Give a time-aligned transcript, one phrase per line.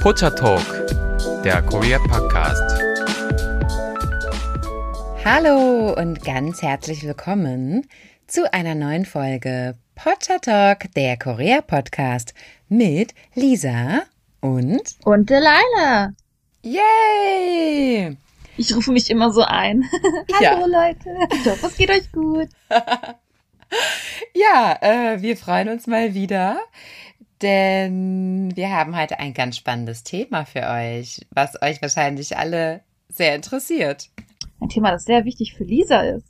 [0.00, 0.64] Pocha Talk,
[1.44, 2.82] der Korea Podcast.
[5.22, 7.86] Hallo und ganz herzlich willkommen
[8.26, 12.32] zu einer neuen Folge Pocha Talk, der Korea Podcast
[12.70, 14.04] mit Lisa
[14.40, 16.14] und und Delilah.
[16.62, 18.16] Yay!
[18.56, 19.84] Ich rufe mich immer so ein.
[20.32, 20.64] Hallo ja.
[20.64, 22.48] Leute, ich hoffe, es geht euch gut.
[24.34, 26.58] ja, äh, wir freuen uns mal wieder
[27.42, 33.34] denn wir haben heute ein ganz spannendes Thema für euch, was euch wahrscheinlich alle sehr
[33.34, 34.08] interessiert.
[34.60, 36.26] Ein Thema, das sehr wichtig für Lisa ist.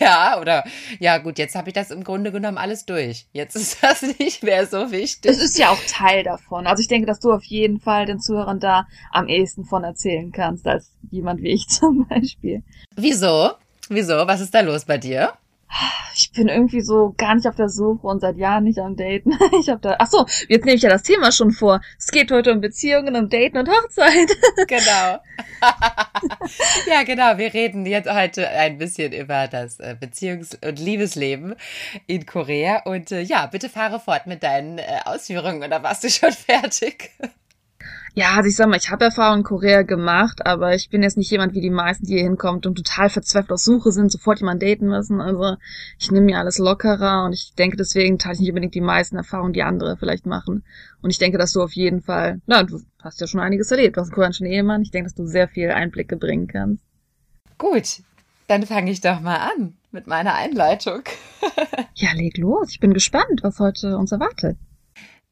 [0.00, 0.64] Ja, oder
[0.98, 3.26] ja gut, jetzt habe ich das im Grunde genommen alles durch.
[3.32, 5.30] Jetzt ist das nicht mehr so wichtig.
[5.30, 6.66] Es ist ja auch Teil davon.
[6.66, 10.32] Also ich denke, dass du auf jeden Fall den Zuhörern da am ehesten von erzählen
[10.32, 12.62] kannst, als jemand wie ich zum Beispiel.
[12.96, 13.50] Wieso?
[13.88, 14.26] Wieso?
[14.26, 15.34] Was ist da los bei dir?
[16.14, 19.38] Ich bin irgendwie so gar nicht auf der Suche und seit Jahren nicht am Daten.
[19.60, 21.80] Ich habe da, ach so, jetzt nehme ich ja das Thema schon vor.
[21.98, 24.28] Es geht heute um Beziehungen, um Daten und Hochzeit.
[24.66, 25.18] Genau.
[26.88, 27.38] ja, genau.
[27.38, 31.54] Wir reden jetzt heute ein bisschen über das äh, Beziehungs- und Liebesleben
[32.06, 32.82] in Korea.
[32.84, 37.10] Und äh, ja, bitte fahre fort mit deinen äh, Ausführungen oder warst du schon fertig?
[38.16, 41.16] Ja, also ich sag mal, ich habe Erfahrung in Korea gemacht, aber ich bin jetzt
[41.16, 44.38] nicht jemand wie die meisten, die hier hinkommt und total verzweifelt auf Suche sind, sofort
[44.38, 45.20] jemanden daten müssen.
[45.20, 45.56] Also
[45.98, 49.16] ich nehme mir alles lockerer und ich denke, deswegen teile ich nicht unbedingt die meisten
[49.16, 50.64] Erfahrungen, die andere vielleicht machen.
[51.02, 53.96] Und ich denke, dass du auf jeden Fall, na, du hast ja schon einiges erlebt,
[53.96, 54.82] du hast einen koreanischen Ehemann.
[54.82, 56.84] Ich denke, dass du sehr viel Einblicke bringen kannst.
[57.58, 58.04] Gut,
[58.46, 61.02] dann fange ich doch mal an mit meiner Einleitung.
[61.94, 62.70] ja, leg los.
[62.70, 64.56] Ich bin gespannt, was heute uns erwartet.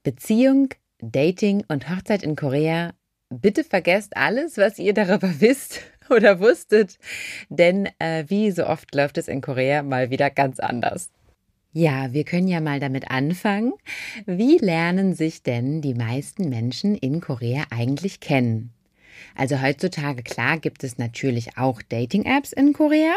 [0.03, 0.71] Beziehung
[1.03, 2.93] Dating und Hochzeit in Korea,
[3.29, 6.97] bitte vergesst alles, was ihr darüber wisst oder wusstet,
[7.49, 11.11] denn äh, wie so oft läuft es in Korea mal wieder ganz anders.
[11.73, 13.73] Ja, wir können ja mal damit anfangen.
[14.27, 18.73] Wie lernen sich denn die meisten Menschen in Korea eigentlich kennen?
[19.35, 23.15] Also heutzutage, klar, gibt es natürlich auch Dating-Apps in Korea.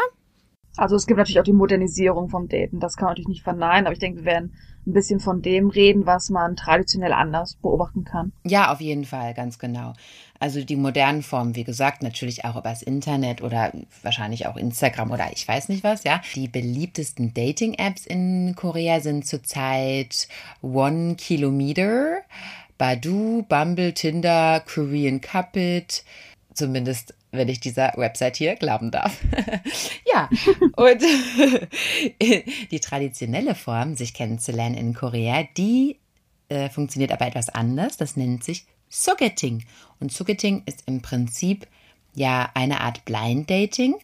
[0.76, 3.86] Also es gibt natürlich auch die Modernisierung vom Daten, das kann man natürlich nicht verneinen,
[3.86, 4.52] aber ich denke, wir werden
[4.86, 8.32] ein bisschen von dem reden, was man traditionell anders beobachten kann.
[8.44, 9.94] Ja, auf jeden Fall, ganz genau.
[10.38, 13.72] Also die modernen Formen, wie gesagt, natürlich auch übers Internet oder
[14.02, 16.20] wahrscheinlich auch Instagram oder ich weiß nicht was, ja.
[16.34, 20.28] Die beliebtesten Dating-Apps in Korea sind zurzeit
[20.62, 22.18] One Kilometer,
[22.78, 26.04] Badu, Bumble, Tinder, Korean Cupid,
[26.52, 29.18] zumindest wenn ich dieser Website hier glauben darf.
[30.12, 30.28] ja,
[30.76, 31.02] und
[32.70, 35.98] die traditionelle Form, sich kennenzulernen in Korea, die
[36.48, 37.96] äh, funktioniert aber etwas anders.
[37.96, 39.64] Das nennt sich Sogeting.
[40.00, 41.66] Und Sogeting ist im Prinzip
[42.14, 43.94] ja eine Art Blind Dating.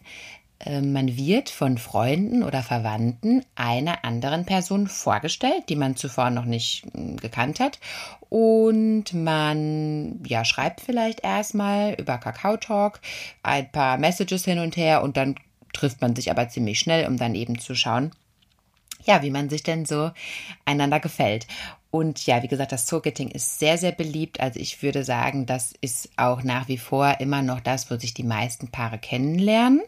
[0.65, 6.45] Ähm, man wird von Freunden oder Verwandten einer anderen Person vorgestellt, die man zuvor noch
[6.45, 7.79] nicht hm, gekannt hat.
[8.29, 12.99] Und man ja, schreibt vielleicht erstmal über Kakao Talk
[13.43, 15.35] ein paar Messages hin und her und dann
[15.73, 18.11] trifft man sich aber ziemlich schnell, um dann eben zu schauen,
[19.05, 20.11] ja, wie man sich denn so
[20.65, 21.47] einander gefällt.
[21.91, 24.39] Und ja, wie gesagt, das Targeting ist sehr, sehr beliebt.
[24.39, 28.13] Also ich würde sagen, das ist auch nach wie vor immer noch das, wo sich
[28.15, 29.81] die meisten Paare kennenlernen.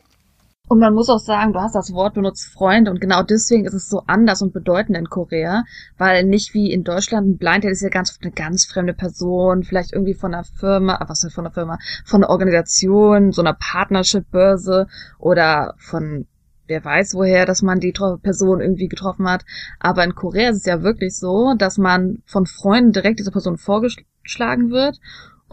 [0.67, 3.73] Und man muss auch sagen, du hast das Wort benutzt Freunde und genau deswegen ist
[3.73, 5.63] es so anders und bedeutend in Korea,
[5.97, 8.93] weil nicht wie in Deutschland ein Blind Date ist ja ganz oft eine ganz fremde
[8.93, 13.31] Person, vielleicht irgendwie von einer Firma, ah, was ist von einer Firma, von einer Organisation,
[13.31, 14.87] so einer Partnership-Börse
[15.19, 16.25] oder von
[16.67, 17.93] wer weiß woher, dass man die
[18.23, 19.45] Person irgendwie getroffen hat.
[19.79, 23.57] Aber in Korea ist es ja wirklich so, dass man von Freunden direkt dieser Person
[23.57, 24.99] vorgeschlagen wird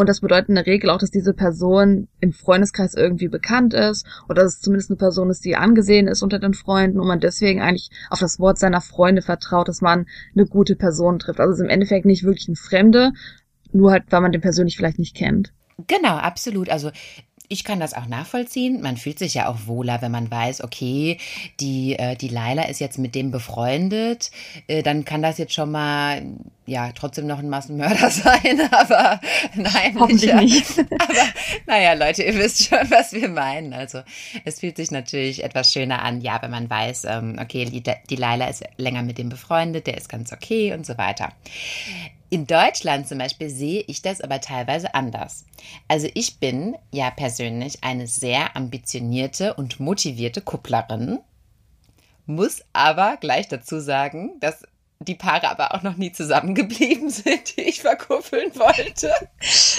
[0.02, 4.04] und das bedeutet in der Regel auch, dass diese Person im Freundeskreis irgendwie bekannt ist
[4.28, 7.20] oder dass es zumindest eine Person ist, die angesehen ist unter den Freunden und man
[7.20, 11.38] deswegen eigentlich auf das Wort seiner Freunde vertraut, dass man eine gute Person trifft.
[11.38, 13.12] Also es ist im Endeffekt nicht wirklich ein Fremde,
[13.72, 15.52] nur halt, weil man den persönlich vielleicht nicht kennt.
[15.86, 16.68] Genau, absolut.
[16.68, 16.90] Also
[17.52, 18.80] ich kann das auch nachvollziehen.
[18.80, 21.18] Man fühlt sich ja auch wohler, wenn man weiß, okay,
[21.60, 24.30] die, äh, die Laila ist jetzt mit dem befreundet.
[24.68, 26.22] Äh, dann kann das jetzt schon mal,
[26.64, 29.20] ja, trotzdem noch ein Massenmörder sein, aber
[29.54, 30.00] nein.
[30.00, 30.78] Hoffentlich nicht.
[30.78, 31.14] Aber
[31.66, 33.74] naja, Leute, ihr wisst schon, was wir meinen.
[33.74, 34.00] Also
[34.46, 38.16] es fühlt sich natürlich etwas schöner an, ja, wenn man weiß, ähm, okay, die, die
[38.16, 41.28] Laila ist länger mit dem befreundet, der ist ganz okay und so weiter.
[42.32, 45.44] In Deutschland zum Beispiel sehe ich das aber teilweise anders.
[45.86, 51.18] Also ich bin ja persönlich eine sehr ambitionierte und motivierte Kupplerin,
[52.24, 54.62] muss aber gleich dazu sagen, dass
[55.00, 59.12] die Paare aber auch noch nie zusammengeblieben sind, die ich verkuppeln wollte.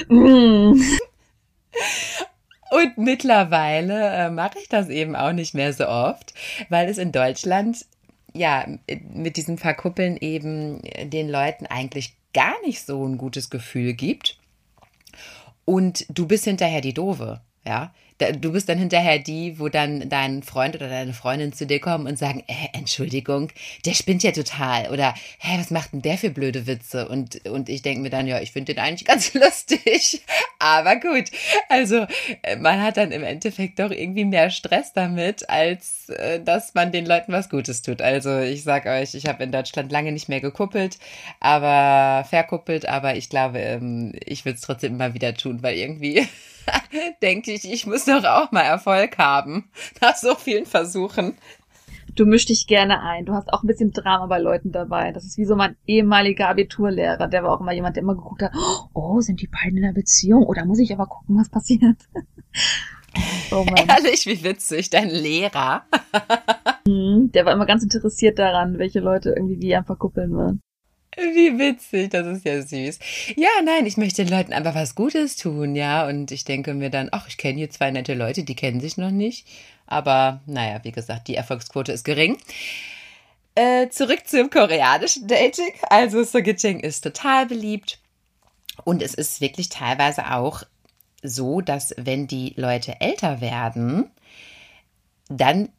[0.10, 0.80] Mm.
[2.70, 6.36] Und mittlerweile äh, mache ich das eben auch nicht mehr so oft,
[6.70, 7.84] weil es in Deutschland
[8.34, 8.66] ja
[9.14, 14.38] mit diesem Verkuppeln eben den Leuten eigentlich gar nicht so ein gutes Gefühl gibt.
[15.66, 17.92] und du bist hinterher die Doofe, ja
[18.32, 22.08] du bist dann hinterher die, wo dann dein Freund oder deine Freundin zu dir kommen
[22.08, 23.50] und sagen, äh, Entschuldigung,
[23.86, 24.90] der spinnt ja total.
[24.92, 27.08] Oder, hä, was macht denn der für blöde Witze?
[27.08, 30.22] Und, und ich denke mir dann, ja, ich finde den eigentlich ganz lustig.
[30.60, 31.26] Aber gut.
[31.70, 32.06] Also,
[32.44, 36.92] äh, man hat dann im Endeffekt doch irgendwie mehr Stress damit, als äh, dass man
[36.92, 38.02] den Leuten was Gutes tut.
[38.02, 40.98] Also, ich sag euch, ich habe in Deutschland lange nicht mehr gekuppelt,
[41.40, 46.26] aber verkuppelt, aber ich glaube, ähm, ich würde es trotzdem immer wieder tun, weil irgendwie
[47.22, 49.70] denke ich, ich muss doch auch mal Erfolg haben.
[50.02, 51.38] Nach so vielen Versuchen.
[52.16, 53.26] Du mischst dich gerne ein.
[53.26, 55.12] Du hast auch ein bisschen Drama bei Leuten dabei.
[55.12, 57.28] Das ist wie so mein ehemaliger Abiturlehrer.
[57.28, 58.52] Der war auch immer jemand, der immer geguckt hat,
[58.94, 60.44] oh, sind die beiden in einer Beziehung?
[60.44, 61.98] Oder muss ich aber gucken, was passiert?
[63.52, 63.88] oh Mann.
[63.88, 65.84] Ehrlich, wie witzig, dein Lehrer.
[66.86, 70.62] Mhm, der war immer ganz interessiert daran, welche Leute irgendwie wie einfach kuppeln würden.
[71.16, 73.00] Wie witzig, das ist ja süß.
[73.36, 76.08] Ja, nein, ich möchte den Leuten einfach was Gutes tun, ja.
[76.08, 78.98] Und ich denke mir dann, ach, ich kenne hier zwei nette Leute, die kennen sich
[78.98, 79.48] noch nicht.
[79.86, 82.38] Aber naja, wie gesagt, die Erfolgsquote ist gering.
[83.56, 85.72] Äh, zurück zum koreanischen Dating.
[85.90, 88.00] Also Sogeting ist total beliebt.
[88.84, 90.64] Und es ist wirklich teilweise auch
[91.22, 94.10] so, dass wenn die Leute älter werden,
[95.30, 95.70] dann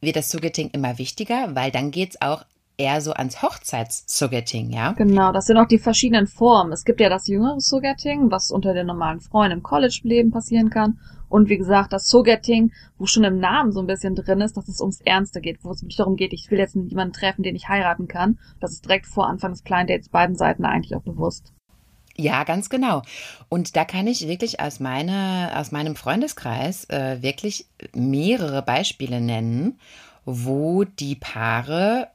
[0.00, 2.44] wird das Sogeting immer wichtiger, weil dann geht es auch
[2.76, 4.92] eher so ans Hochzeits-Suggetting, ja?
[4.92, 6.72] Genau, das sind auch die verschiedenen Formen.
[6.72, 10.98] Es gibt ja das jüngere Suggetting, was unter den normalen Freunden im College-Leben passieren kann.
[11.28, 14.68] Und wie gesagt, das Suggetting, wo schon im Namen so ein bisschen drin ist, dass
[14.68, 17.56] es ums Ernste geht, wo es nicht darum geht, ich will jetzt jemanden treffen, den
[17.56, 18.38] ich heiraten kann.
[18.60, 21.52] Das ist direkt vor Anfang des Client Dates beiden Seiten eigentlich auch bewusst.
[22.16, 23.02] Ja, ganz genau.
[23.48, 29.80] Und da kann ich wirklich aus, meine, aus meinem Freundeskreis äh, wirklich mehrere Beispiele nennen,
[30.24, 32.08] wo die Paare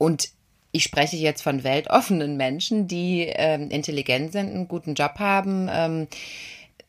[0.00, 0.30] und
[0.72, 6.08] ich spreche jetzt von weltoffenen Menschen, die ähm, intelligent sind, einen guten Job haben, ähm,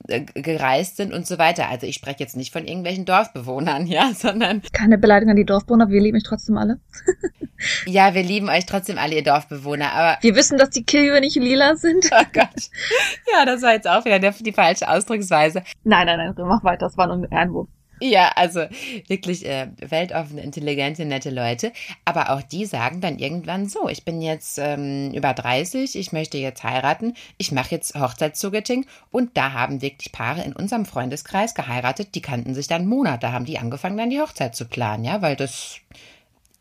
[0.08, 1.68] äh, gereist sind und so weiter.
[1.68, 4.62] Also ich spreche jetzt nicht von irgendwelchen Dorfbewohnern, ja, sondern.
[4.72, 6.80] Keine Beleidigung an die Dorfbewohner, wir lieben euch trotzdem alle.
[7.86, 10.18] ja, wir lieben euch trotzdem alle, ihr Dorfbewohner, aber.
[10.22, 12.10] Wir wissen, dass die Killhöhe nicht lila sind.
[12.14, 12.70] Oh Gott.
[13.34, 15.64] Ja, das war jetzt auch wieder die falsche Ausdrucksweise.
[15.84, 17.68] Nein, nein, nein, mach weiter, das war nur ein Einwurf.
[18.04, 18.62] Ja, also
[19.08, 21.72] wirklich äh, weltoffene, intelligente, nette Leute.
[22.04, 26.40] Aber auch die sagen dann irgendwann so, ich bin jetzt ähm, über 30, ich möchte
[26.40, 28.88] jetzt heiraten, ich mache jetzt Hochzeitszugetting.
[29.12, 33.46] Und da haben wirklich Paare in unserem Freundeskreis geheiratet, die kannten sich dann Monate, haben
[33.46, 35.80] die angefangen, dann die Hochzeit zu planen, ja, weil das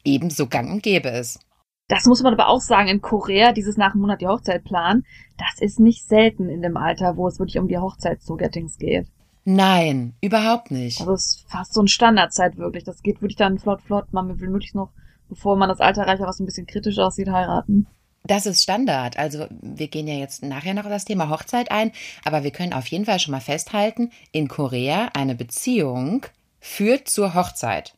[0.04, 1.40] eben so gang und gäbe ist.
[1.88, 5.06] Das muss man aber auch sagen, in Korea, dieses nach einem Monat die Hochzeit planen,
[5.38, 9.08] das ist nicht selten in dem Alter, wo es wirklich um die Hochzeitszugettings geht.
[9.44, 11.00] Nein, überhaupt nicht.
[11.00, 12.84] Also es ist fast so ein Standardzeit wirklich.
[12.84, 14.12] Das geht wirklich dann flott, flott.
[14.12, 14.90] Man will möglichst noch,
[15.28, 17.86] bevor man das Alter erreicht, was ein bisschen kritisch aussieht, heiraten.
[18.24, 19.18] Das ist Standard.
[19.18, 21.92] Also wir gehen ja jetzt nachher noch auf das Thema Hochzeit ein,
[22.24, 26.26] aber wir können auf jeden Fall schon mal festhalten, in Korea eine Beziehung
[26.60, 27.94] führt zur Hochzeit.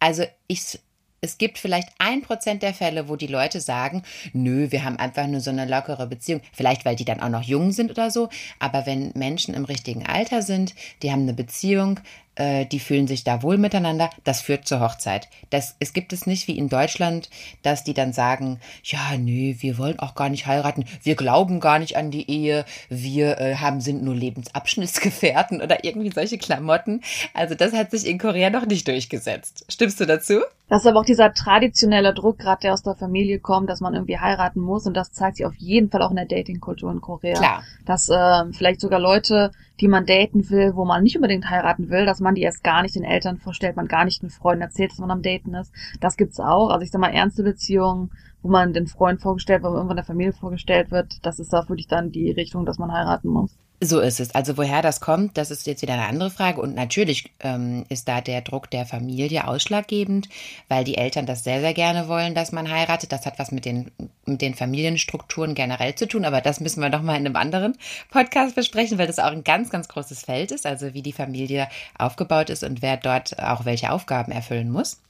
[0.00, 0.80] Also ich
[1.24, 4.02] es gibt vielleicht ein Prozent der Fälle, wo die Leute sagen,
[4.32, 6.40] nö, wir haben einfach nur so eine lockere Beziehung.
[6.52, 8.28] Vielleicht, weil die dann auch noch jung sind oder so.
[8.58, 12.00] Aber wenn Menschen im richtigen Alter sind, die haben eine Beziehung,
[12.34, 15.28] äh, die fühlen sich da wohl miteinander, das führt zur Hochzeit.
[15.50, 17.28] Das, es gibt es nicht wie in Deutschland,
[17.62, 21.78] dass die dann sagen, ja, nee, wir wollen auch gar nicht heiraten, wir glauben gar
[21.78, 27.02] nicht an die Ehe, wir äh, haben, sind nur Lebensabschnittsgefährten oder irgendwie solche Klamotten.
[27.34, 29.66] Also das hat sich in Korea noch nicht durchgesetzt.
[29.68, 30.40] Stimmst du dazu?
[30.68, 33.92] Das ist aber auch dieser traditionelle Druck, gerade der aus der Familie kommt, dass man
[33.92, 37.02] irgendwie heiraten muss und das zeigt sich auf jeden Fall auch in der Datingkultur in
[37.02, 37.34] Korea.
[37.34, 37.62] Klar.
[37.84, 42.06] Dass äh, vielleicht sogar Leute die man daten will, wo man nicht unbedingt heiraten will,
[42.06, 44.92] dass man die erst gar nicht den Eltern vorstellt, man gar nicht den Freunden erzählt,
[44.92, 45.72] dass man am Daten ist.
[46.00, 46.70] Das gibt's auch.
[46.70, 48.10] Also ich sag mal, ernste Beziehungen,
[48.42, 51.68] wo man den Freund vorgestellt wird, wo irgendwann der Familie vorgestellt wird, das ist da
[51.68, 53.58] wirklich dann die Richtung, dass man heiraten muss.
[53.84, 54.32] So ist es.
[54.32, 56.60] Also woher das kommt, das ist jetzt wieder eine andere Frage.
[56.60, 60.28] Und natürlich ähm, ist da der Druck der Familie ausschlaggebend,
[60.68, 63.10] weil die Eltern das sehr, sehr gerne wollen, dass man heiratet.
[63.10, 63.90] Das hat was mit den,
[64.24, 66.24] mit den Familienstrukturen generell zu tun.
[66.24, 67.76] Aber das müssen wir nochmal in einem anderen
[68.12, 70.64] Podcast besprechen, weil das auch ein ganz, ganz großes Feld ist.
[70.64, 71.66] Also wie die Familie
[71.98, 75.02] aufgebaut ist und wer dort auch welche Aufgaben erfüllen muss.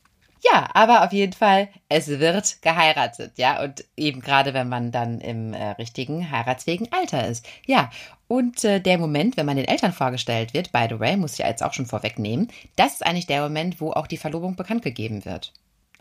[0.44, 5.20] Ja, aber auf jeden Fall, es wird geheiratet, ja, und eben gerade wenn man dann
[5.20, 7.46] im äh, richtigen heiratsfähigen Alter ist.
[7.64, 7.90] Ja,
[8.32, 11.40] und äh, der Moment, wenn man den Eltern vorgestellt wird, by the way, muss ich
[11.40, 14.80] ja jetzt auch schon vorwegnehmen, das ist eigentlich der Moment, wo auch die Verlobung bekannt
[14.80, 15.52] gegeben wird.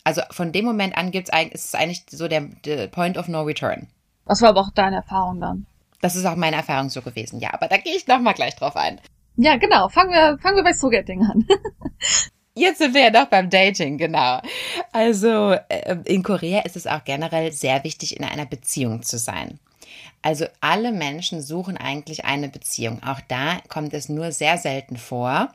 [0.05, 3.27] Also von dem Moment an gibt's eigentlich, ist es eigentlich so der, der Point of
[3.27, 3.87] No Return.
[4.25, 5.65] Das war aber auch deine Erfahrung dann.
[5.99, 8.77] Das ist auch meine Erfahrung so gewesen, ja, aber da gehe ich nochmal gleich drauf
[8.77, 9.01] ein.
[9.35, 9.89] Ja, genau.
[9.89, 11.45] Fangen wir, fangen wir bei Sogetting an.
[12.55, 14.39] Jetzt sind wir ja noch beim Dating, genau.
[14.93, 19.59] Also äh, in Korea ist es auch generell sehr wichtig, in einer Beziehung zu sein.
[20.21, 23.01] Also alle Menschen suchen eigentlich eine Beziehung.
[23.03, 25.49] Auch da kommt es nur sehr selten vor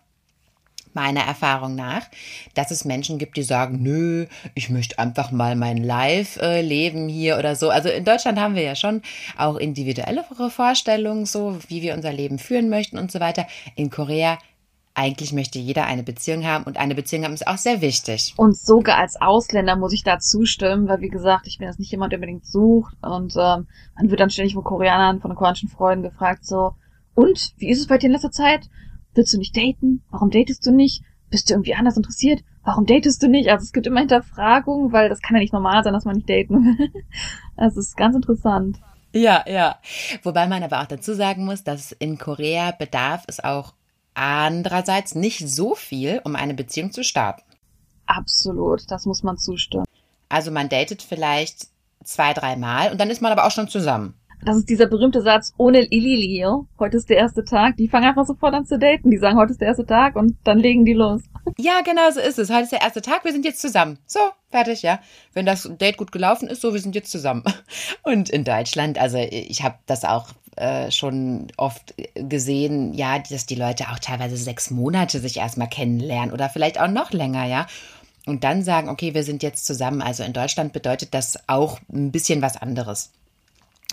[0.97, 2.09] meiner Erfahrung nach,
[2.55, 7.55] dass es Menschen gibt, die sagen, nö, ich möchte einfach mal mein Live-Leben hier oder
[7.55, 7.69] so.
[7.69, 9.03] Also in Deutschland haben wir ja schon
[9.37, 13.47] auch individuellere Vorstellungen, so wie wir unser Leben führen möchten und so weiter.
[13.77, 14.39] In Korea
[14.97, 18.35] eigentlich möchte jeder eine Beziehung haben und eine Beziehung haben ist auch sehr wichtig.
[18.37, 21.91] Und sogar als Ausländer muss ich da zustimmen, weil wie gesagt, ich bin jetzt nicht
[21.91, 26.03] jemand, der unbedingt sucht und ähm, man wird dann ständig von Koreanern, von koreanischen Freunden
[26.03, 26.73] gefragt so,
[27.15, 28.69] und wie ist es bei dir in letzter Zeit?
[29.15, 30.03] Willst du nicht daten?
[30.11, 31.03] Warum datest du nicht?
[31.31, 32.43] Bist du irgendwie anders interessiert?
[32.63, 33.49] Warum datest du nicht?
[33.51, 36.29] Also es gibt immer Hinterfragungen, weil das kann ja nicht normal sein, dass man nicht
[36.29, 36.91] daten will.
[37.57, 38.79] Das ist ganz interessant.
[39.15, 39.77] Ja, ja.
[40.23, 43.73] Wobei man aber auch dazu sagen muss, dass in Korea bedarf es auch
[44.17, 47.43] andererseits nicht so viel, um eine Beziehung zu starten.
[48.07, 49.85] Absolut, das muss man zustimmen.
[50.29, 51.69] Also man datet vielleicht
[52.03, 54.15] zwei, dreimal und dann ist man aber auch schon zusammen.
[54.45, 57.77] Das ist dieser berühmte Satz, ohne Ililio, heute ist der erste Tag.
[57.79, 59.11] Die fangen einfach sofort an zu daten.
[59.11, 61.23] Die sagen, heute ist der erste Tag und dann legen die los.
[61.59, 62.51] Ja, genau so ist es.
[62.51, 63.99] Heute ist der erste Tag, wir sind jetzt zusammen.
[64.07, 64.21] So,
[64.51, 65.01] fertig, ja.
[65.33, 67.45] Wenn das Date gut gelaufen ist, so, wir sind jetzt zusammen.
[68.03, 73.55] Und in Deutschland, also ich habe das auch äh, schon oft gesehen, ja, dass die
[73.55, 77.67] Leute auch teilweise sechs Monate sich erstmal kennenlernen oder vielleicht auch noch länger, ja.
[78.27, 80.03] Und dann sagen, okay, wir sind jetzt zusammen.
[80.03, 83.13] Also in Deutschland bedeutet das auch ein bisschen was anderes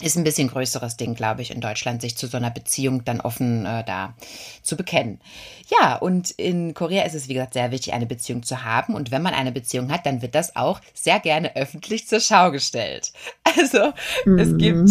[0.01, 3.21] ist ein bisschen größeres Ding, glaube ich, in Deutschland, sich zu so einer Beziehung dann
[3.21, 4.15] offen äh, da
[4.63, 5.19] zu bekennen.
[5.69, 8.95] Ja, und in Korea ist es, wie gesagt, sehr wichtig, eine Beziehung zu haben.
[8.95, 12.51] Und wenn man eine Beziehung hat, dann wird das auch sehr gerne öffentlich zur Schau
[12.51, 13.11] gestellt.
[13.55, 13.93] Also
[14.25, 14.39] mhm.
[14.39, 14.89] es gibt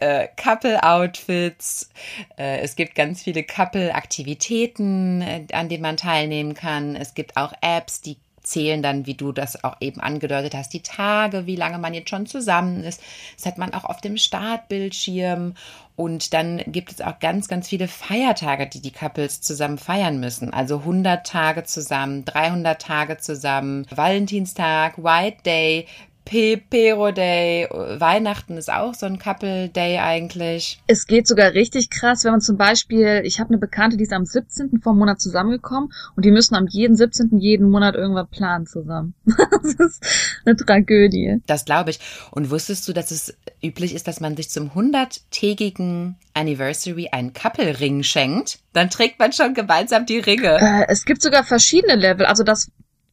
[0.00, 1.90] äh, Couple-Outfits,
[2.36, 6.96] äh, es gibt ganz viele Couple-Aktivitäten, äh, an denen man teilnehmen kann.
[6.96, 10.82] Es gibt auch Apps, die zählen dann, wie du das auch eben angedeutet hast, die
[10.82, 13.02] Tage, wie lange man jetzt schon zusammen ist.
[13.36, 15.54] Das hat man auch auf dem Startbildschirm.
[15.96, 20.52] Und dann gibt es auch ganz, ganz viele Feiertage, die die Couples zusammen feiern müssen.
[20.52, 25.86] Also 100 Tage zusammen, 300 Tage zusammen, Valentinstag, White Day,
[26.30, 30.80] Pepero Day, Weihnachten ist auch so ein Couple Day eigentlich.
[30.86, 34.12] Es geht sogar richtig krass, wenn man zum Beispiel, ich habe eine Bekannte, die ist
[34.12, 34.80] am 17.
[34.80, 37.38] vom Monat zusammengekommen und die müssen am jeden 17.
[37.38, 39.14] jeden Monat irgendwas planen zusammen.
[39.24, 40.06] das ist
[40.44, 41.42] eine Tragödie.
[41.48, 41.98] Das glaube ich.
[42.30, 48.04] Und wusstest du, dass es üblich ist, dass man sich zum 100-tägigen Anniversary einen Couple-Ring
[48.04, 48.60] schenkt?
[48.72, 50.58] Dann trägt man schon gemeinsam die Ringe.
[50.60, 52.24] Äh, es gibt sogar verschiedene Level.
[52.24, 52.70] Also das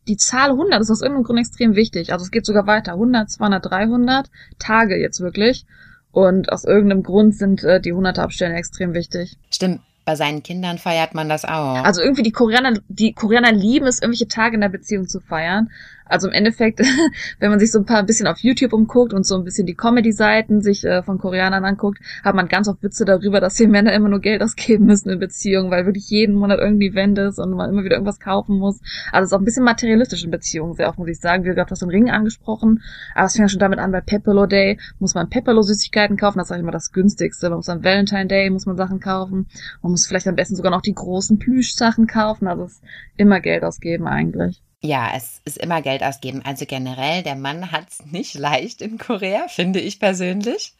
[0.07, 2.13] die Zahl 100 ist aus irgendeinem Grund extrem wichtig.
[2.13, 2.93] Also es geht sogar weiter.
[2.93, 5.65] 100, 200, 300 Tage jetzt wirklich.
[6.11, 9.37] Und aus irgendeinem Grund sind äh, die 100 Abstände extrem wichtig.
[9.51, 9.81] Stimmt.
[10.05, 11.83] Bei seinen Kindern feiert man das auch.
[11.83, 15.69] Also irgendwie die Koreaner, die Koreaner lieben es, irgendwelche Tage in der Beziehung zu feiern.
[16.09, 16.79] Also im Endeffekt,
[17.39, 19.65] wenn man sich so ein paar ein bisschen auf YouTube umguckt und so ein bisschen
[19.65, 23.67] die Comedy-Seiten sich äh, von Koreanern anguckt, hat man ganz oft Witze darüber, dass die
[23.67, 27.39] Männer immer nur Geld ausgeben müssen in Beziehungen, weil wirklich jeden Monat irgendwie Event ist
[27.39, 28.79] und man immer wieder irgendwas kaufen muss.
[29.11, 31.43] Also es ist auch ein bisschen materialistisch in Beziehungen, sehr oft muss ich sagen.
[31.43, 32.81] Gesagt, du hast den Ring angesprochen,
[33.15, 36.39] aber es fängt ja schon damit an, bei Pepperlo Day muss man Pepperlo Süßigkeiten kaufen,
[36.39, 37.49] das ist eigentlich immer das günstigste.
[37.49, 39.47] Man muss am Valentine Day muss man Sachen kaufen.
[39.81, 42.83] Man muss vielleicht am besten sogar noch die großen Plüschsachen kaufen, also es ist
[43.17, 44.61] immer Geld ausgeben eigentlich.
[44.83, 46.43] Ja, es ist immer Geld ausgeben.
[46.45, 50.75] Also generell, der Mann hat es nicht leicht in Korea, finde ich persönlich.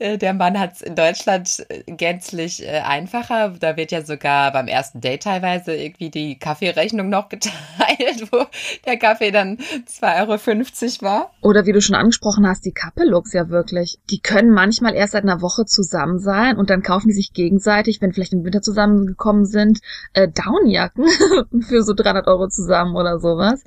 [0.00, 3.54] Äh, der Mann hat es in Deutschland äh, gänzlich äh, einfacher.
[3.60, 8.44] Da wird ja sogar beim ersten Date teilweise irgendwie die Kaffeerechnung noch geteilt, wo
[8.86, 11.30] der Kaffee dann 2,50 Euro war.
[11.40, 14.00] Oder wie du schon angesprochen hast, die Kappelooks ja wirklich.
[14.10, 18.00] Die können manchmal erst seit einer Woche zusammen sein und dann kaufen die sich gegenseitig,
[18.00, 19.78] wenn vielleicht im Winter zusammengekommen sind,
[20.14, 21.06] Downjacken
[21.68, 23.62] für so 300 Euro zusammen oder so sowas.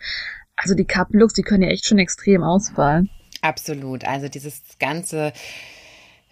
[0.56, 3.10] Also die Cup-Looks, die können ja echt schon extrem ausfallen.
[3.42, 4.06] Absolut.
[4.06, 5.34] Also dieses ganze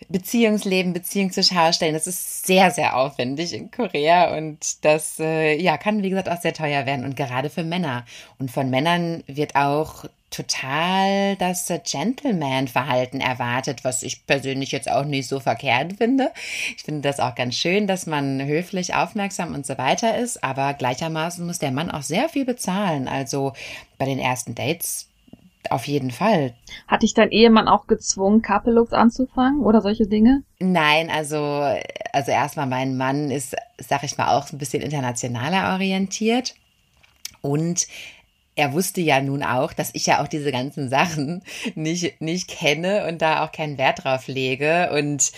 [0.07, 5.59] Beziehungsleben, Beziehung zur Schau stellen, das ist sehr, sehr aufwendig in Korea und das äh,
[5.61, 8.05] ja, kann, wie gesagt, auch sehr teuer werden und gerade für Männer.
[8.37, 15.27] Und von Männern wird auch total das Gentleman-Verhalten erwartet, was ich persönlich jetzt auch nicht
[15.27, 16.31] so verkehrt finde.
[16.75, 20.73] Ich finde das auch ganz schön, dass man höflich, aufmerksam und so weiter ist, aber
[20.73, 23.07] gleichermaßen muss der Mann auch sehr viel bezahlen.
[23.07, 23.53] Also
[23.97, 25.09] bei den ersten Dates
[25.69, 26.53] auf jeden Fall.
[26.87, 30.43] Hat dich dein Ehemann auch gezwungen, Couple-Looks anzufangen oder solche Dinge?
[30.59, 31.37] Nein, also,
[32.13, 36.55] also erstmal mein Mann ist, sag ich mal, auch ein bisschen internationaler orientiert
[37.41, 37.87] und
[38.59, 41.43] er wusste ja nun auch, dass ich ja auch diese ganzen Sachen
[41.75, 44.89] nicht, nicht kenne und da auch keinen Wert drauf lege.
[44.91, 45.31] Und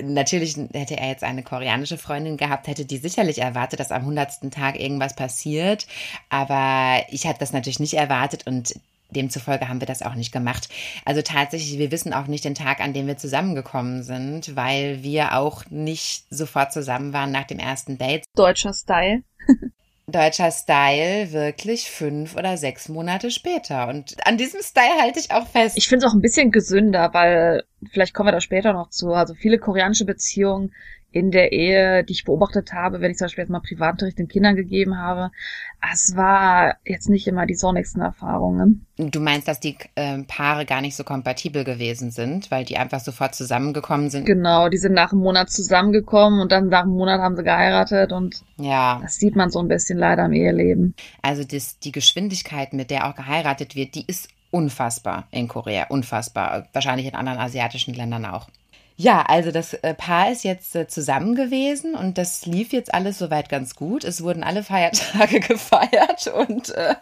[0.00, 4.50] natürlich hätte er jetzt eine koreanische Freundin gehabt, hätte die sicherlich erwartet, dass am hundertsten
[4.50, 5.86] Tag irgendwas passiert.
[6.30, 8.74] Aber ich habe das natürlich nicht erwartet und
[9.10, 10.70] demzufolge haben wir das auch nicht gemacht.
[11.04, 15.36] Also tatsächlich, wir wissen auch nicht den Tag, an dem wir zusammengekommen sind, weil wir
[15.36, 18.24] auch nicht sofort zusammen waren nach dem ersten Date.
[18.34, 19.24] Deutscher Style.
[20.12, 23.88] Deutscher Style wirklich fünf oder sechs Monate später.
[23.88, 25.76] Und an diesem Style halte ich auch fest.
[25.76, 29.12] Ich finde es auch ein bisschen gesünder, weil vielleicht kommen wir da später noch zu.
[29.12, 30.72] Also viele koreanische Beziehungen
[31.12, 34.28] in der Ehe, die ich beobachtet habe, wenn ich zum Beispiel jetzt mal Privatunterricht den
[34.28, 35.30] Kindern gegeben habe,
[35.92, 38.86] es war jetzt nicht immer die sonnigsten Erfahrungen.
[38.96, 43.00] Du meinst, dass die äh, Paare gar nicht so kompatibel gewesen sind, weil die einfach
[43.00, 44.24] sofort zusammengekommen sind?
[44.26, 48.12] Genau, die sind nach einem Monat zusammengekommen und dann nach einem Monat haben sie geheiratet
[48.12, 48.98] und ja.
[49.02, 50.94] das sieht man so ein bisschen leider im Eheleben.
[51.20, 56.68] Also das, die Geschwindigkeit, mit der auch geheiratet wird, die ist unfassbar in Korea, unfassbar.
[56.72, 58.48] Wahrscheinlich in anderen asiatischen Ländern auch.
[58.96, 63.18] Ja, also das äh, Paar ist jetzt äh, zusammen gewesen und das lief jetzt alles
[63.18, 64.04] soweit ganz gut.
[64.04, 66.94] Es wurden alle Feiertage gefeiert und äh,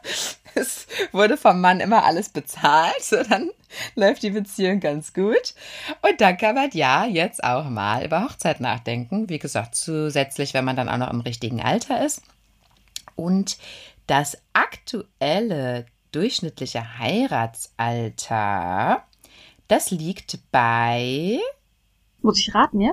[0.55, 3.03] es wurde vom Mann immer alles bezahlt.
[3.03, 3.51] So, dann
[3.97, 5.55] läuft die Beziehung ganz gut.
[6.03, 9.29] Und dann kann man ja jetzt auch mal über Hochzeit nachdenken.
[9.29, 12.23] Wie gesagt, zusätzlich, wenn man dann auch noch im richtigen Alter ist.
[13.17, 13.59] Und
[14.07, 19.05] das aktuelle durchschnittliche Heiratsalter,
[19.69, 21.39] das liegt bei
[22.23, 22.93] muss ich raten, ja?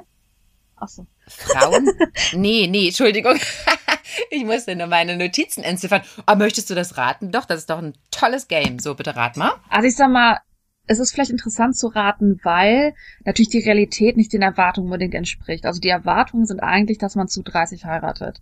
[0.75, 1.07] Ach so.
[1.27, 1.89] Frauen?
[2.34, 3.36] nee, nee, Entschuldigung.
[4.29, 6.01] ich musste nur meine Notizen entziffern.
[6.25, 7.31] Aber möchtest du das raten?
[7.31, 8.79] Doch, das ist doch ein tolles Game.
[8.79, 9.53] So, bitte rat mal.
[9.69, 10.39] Also ich sag mal,
[10.88, 12.93] es ist vielleicht interessant zu raten, weil
[13.25, 15.65] natürlich die Realität nicht den Erwartungen unbedingt entspricht.
[15.65, 18.39] Also die Erwartungen sind eigentlich, dass man zu 30 heiratet.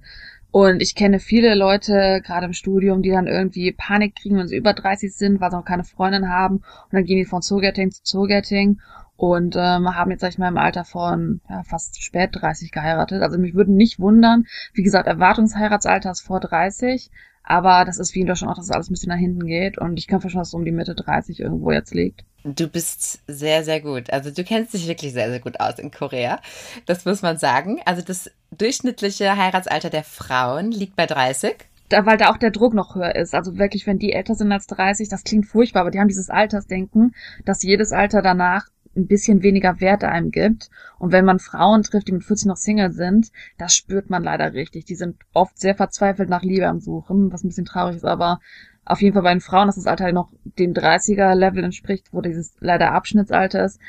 [0.51, 4.55] Und ich kenne viele Leute, gerade im Studium, die dann irgendwie Panik kriegen, wenn sie
[4.55, 6.57] über 30 sind, weil sie noch keine Freundin haben.
[6.57, 8.79] Und dann gehen die von Zoogetting zu Zoogetting
[9.17, 13.21] und ähm, haben jetzt, sag ich mal, im Alter von ja, fast spät 30 geheiratet.
[13.21, 17.11] Also mich würde nicht wundern, wie gesagt, Erwartungsheiratsalter ist vor 30,
[17.43, 19.97] aber das ist wie in Deutschland auch, dass alles ein bisschen nach hinten geht und
[19.97, 22.25] ich kann verstehen, dass es um die Mitte 30 irgendwo jetzt liegt.
[22.43, 24.11] Du bist sehr, sehr gut.
[24.11, 26.39] Also du kennst dich wirklich sehr, sehr gut aus in Korea.
[26.85, 27.79] Das muss man sagen.
[27.85, 31.55] Also das durchschnittliche Heiratsalter der Frauen liegt bei 30
[31.89, 33.35] da, weil da auch der Druck noch höher ist.
[33.35, 36.29] Also wirklich, wenn die älter sind als 30, das klingt furchtbar, aber die haben dieses
[36.29, 37.13] Altersdenken,
[37.45, 40.69] dass jedes Alter danach ein bisschen weniger Wert einem gibt.
[40.99, 44.53] Und wenn man Frauen trifft, die mit 40 noch Single sind, das spürt man leider
[44.53, 44.85] richtig.
[44.85, 48.39] Die sind oft sehr verzweifelt nach Liebe am Suchen, was ein bisschen traurig ist, aber
[48.85, 52.55] auf jeden Fall bei den Frauen, dass das Alter noch dem 30er-Level entspricht, wo dieses
[52.59, 53.79] leider Abschnittsalter ist,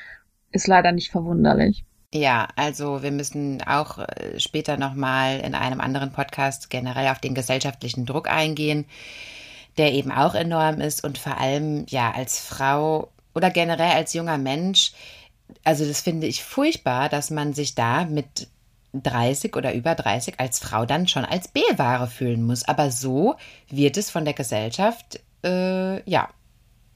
[0.53, 1.85] ist leider nicht verwunderlich.
[2.15, 7.35] Ja, also wir müssen auch äh, später nochmal in einem anderen Podcast generell auf den
[7.35, 8.87] gesellschaftlichen Druck eingehen,
[9.77, 14.39] der eben auch enorm ist und vor allem ja als Frau oder generell als junger
[14.39, 14.93] Mensch,
[15.63, 18.49] also das finde ich furchtbar, dass man sich da mit
[18.95, 22.67] 30 oder über 30 als Frau dann schon als B-Ware fühlen muss.
[22.67, 23.37] Aber so
[23.69, 26.31] wird es von der Gesellschaft, äh, ja,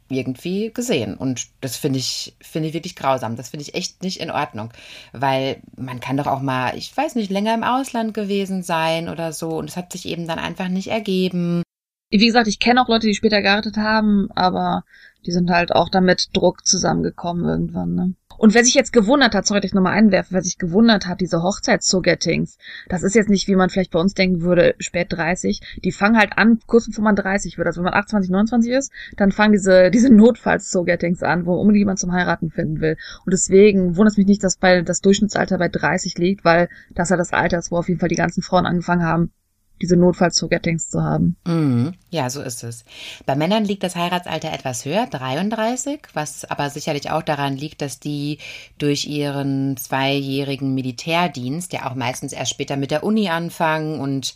[0.09, 1.15] irgendwie gesehen.
[1.15, 3.37] Und das finde ich, finde ich wirklich grausam.
[3.37, 4.73] Das finde ich echt nicht in Ordnung.
[5.13, 9.33] Weil man kann doch auch mal, ich weiß nicht, länger im Ausland gewesen sein oder
[9.33, 9.51] so.
[9.51, 11.63] Und es hat sich eben dann einfach nicht ergeben.
[12.11, 14.85] Wie gesagt, ich kenne auch Leute, die später geheiratet haben, aber
[15.27, 18.15] die sind halt auch damit Druck zusammengekommen irgendwann, ne?
[18.41, 21.21] Und wer sich jetzt gewundert hat, sorry, dass ich nochmal einwerfe, wer sich gewundert hat,
[21.21, 22.57] diese Hochzeitszogettings,
[22.89, 25.61] das ist jetzt nicht, wie man vielleicht bei uns denken würde, spät 30.
[25.85, 27.67] Die fangen halt an, kurz bevor man 30 wird.
[27.67, 31.99] Also wenn man 28, 29 ist, dann fangen diese, diese Notfalls-Zogettings an, wo unbedingt jemand
[31.99, 32.97] zum Heiraten finden will.
[33.27, 37.11] Und deswegen wundert es mich nicht, dass bei, das Durchschnittsalter bei 30 liegt, weil das
[37.11, 39.33] ja das Alter ist, wo auf jeden Fall die ganzen Frauen angefangen haben,
[39.81, 41.37] diese Notfallzugettings zu haben.
[41.47, 41.95] Mhm.
[42.11, 42.85] Ja, so ist es.
[43.27, 48.01] Bei Männern liegt das Heiratsalter etwas höher, 33, was aber sicherlich auch daran liegt, dass
[48.01, 48.39] die
[48.79, 54.35] durch ihren zweijährigen Militärdienst ja auch meistens erst später mit der Uni anfangen und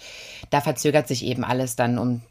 [0.50, 2.22] da verzögert sich eben alles dann um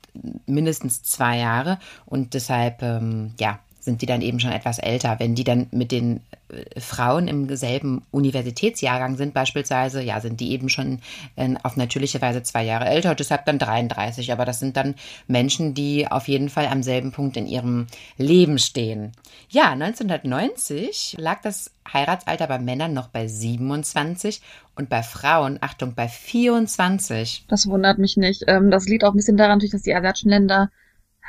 [0.46, 5.20] mindestens zwei Jahre und deshalb, ähm, ja, sind die dann eben schon etwas älter.
[5.20, 10.52] Wenn die dann mit den äh, Frauen im selben Universitätsjahrgang sind, beispielsweise, ja, sind die
[10.52, 11.00] eben schon
[11.36, 14.32] äh, auf natürliche Weise zwei Jahre älter, deshalb dann 33.
[14.32, 14.96] Aber das sind dann
[15.28, 19.12] Menschen, die auf jeden Fall am selben Punkt in ihrem Leben stehen.
[19.50, 24.42] Ja, 1990 lag das Heiratsalter bei Männern noch bei 27
[24.76, 27.46] und bei Frauen, Achtung, bei 24.
[27.48, 28.44] Das wundert mich nicht.
[28.48, 30.70] Ähm, das liegt auch ein bisschen daran, dass die asiatischen Länder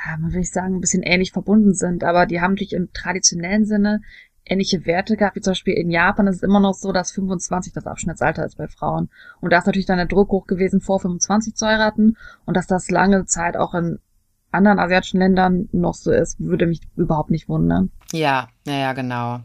[0.05, 2.91] ja, man will ich sagen, ein bisschen ähnlich verbunden sind, aber die haben natürlich im
[2.93, 4.01] traditionellen Sinne
[4.45, 7.73] ähnliche Werte gehabt, wie zum Beispiel in Japan ist es immer noch so, dass 25
[7.73, 9.09] das Abschnittsalter ist bei Frauen.
[9.41, 12.15] Und da ist natürlich dann der Druck hoch gewesen, vor 25 zu heiraten
[12.45, 13.99] und dass das lange Zeit auch in
[14.51, 17.91] anderen asiatischen Ländern noch so ist, würde mich überhaupt nicht wundern.
[18.13, 19.39] Ja, ja, ja, genau.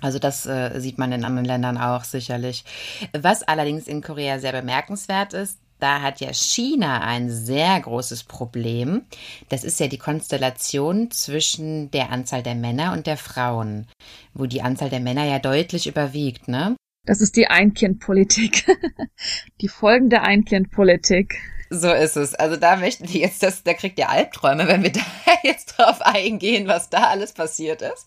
[0.00, 2.64] Also das äh, sieht man in anderen Ländern auch sicherlich.
[3.12, 9.02] Was allerdings in Korea sehr bemerkenswert ist, da hat ja China ein sehr großes Problem.
[9.48, 13.86] Das ist ja die Konstellation zwischen der Anzahl der Männer und der Frauen,
[14.32, 16.76] wo die Anzahl der Männer ja deutlich überwiegt, ne?
[17.06, 18.64] Das ist die Einkindpolitik.
[19.60, 21.36] die folgende Einkindpolitik.
[21.68, 22.34] So ist es.
[22.34, 25.02] Also da möchten wir jetzt, das, da kriegt ihr Albträume, wenn wir da
[25.42, 28.06] jetzt drauf eingehen, was da alles passiert ist.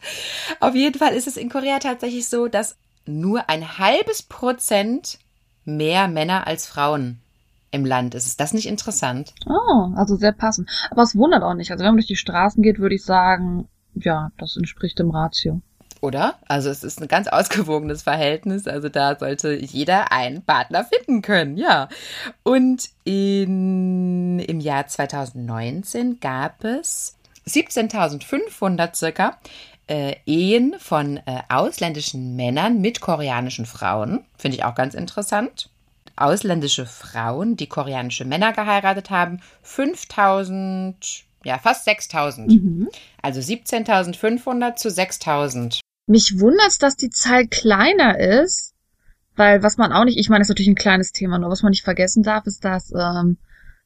[0.60, 5.20] Auf jeden Fall ist es in Korea tatsächlich so, dass nur ein halbes Prozent
[5.64, 7.22] mehr Männer als Frauen
[7.78, 8.28] im Land ist.
[8.28, 9.34] Ist das nicht interessant?
[9.46, 10.70] Oh, also sehr passend.
[10.92, 11.72] Aber es wundert auch nicht.
[11.72, 15.62] Also wenn man durch die Straßen geht, würde ich sagen, ja, das entspricht dem Ratio.
[16.02, 16.36] Oder?
[16.48, 18.68] Also es ist ein ganz ausgewogenes Verhältnis.
[18.68, 21.90] Also da sollte jeder einen Partner finden können, ja.
[22.44, 29.38] Und in, im Jahr 2019 gab es 17.500 circa
[29.88, 34.26] äh, Ehen von äh, ausländischen Männern mit koreanischen Frauen.
[34.38, 35.70] Finde ich auch ganz interessant.
[36.18, 42.52] Ausländische Frauen, die koreanische Männer geheiratet haben, 5000, ja, fast 6000.
[42.52, 42.90] Mhm.
[43.22, 45.80] Also 17.500 zu 6000.
[46.08, 48.74] Mich wundert's, dass die Zahl kleiner ist,
[49.36, 51.62] weil was man auch nicht, ich meine, das ist natürlich ein kleines Thema, nur was
[51.62, 53.38] man nicht vergessen darf, ist, dass ähm,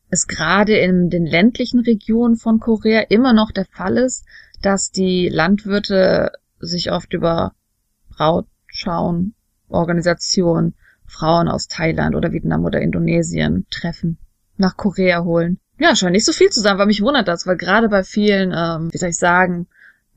[0.10, 4.26] es gerade in den ländlichen Regionen von Korea immer noch der Fall ist,
[4.62, 7.54] dass die Landwirte sich oft über
[8.10, 9.34] Brautschauen,
[9.68, 10.76] Organisationen,
[11.12, 14.18] Frauen aus Thailand oder Vietnam oder Indonesien treffen,
[14.58, 15.60] nach Korea holen.
[15.78, 18.54] Ja, scheint nicht so viel zu sein, weil mich wundert das, weil gerade bei vielen,
[18.56, 19.68] ähm, wie soll ich sagen,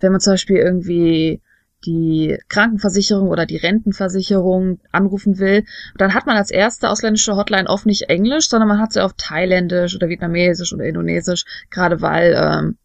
[0.01, 1.41] wenn man zum Beispiel irgendwie
[1.85, 5.65] die Krankenversicherung oder die Rentenversicherung anrufen will,
[5.97, 9.15] dann hat man als erste ausländische Hotline oft nicht Englisch, sondern man hat sie auf
[9.17, 12.79] Thailändisch oder Vietnamesisch oder Indonesisch, gerade weil ähm,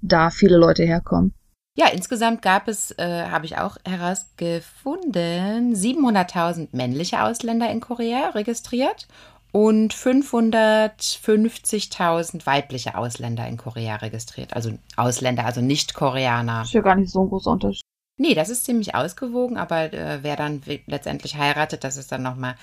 [0.00, 1.34] da viele Leute herkommen.
[1.78, 9.06] Ja, insgesamt gab es, äh, habe ich auch herausgefunden, 700.000 männliche Ausländer in Korea registriert
[9.52, 14.54] und 550.000 weibliche Ausländer in Korea registriert.
[14.54, 16.62] Also Ausländer, also nicht Koreaner.
[16.62, 17.84] Ist ja gar nicht so ein großer Unterschied.
[18.16, 22.56] Nee, das ist ziemlich ausgewogen, aber äh, wer dann letztendlich heiratet, das ist dann nochmal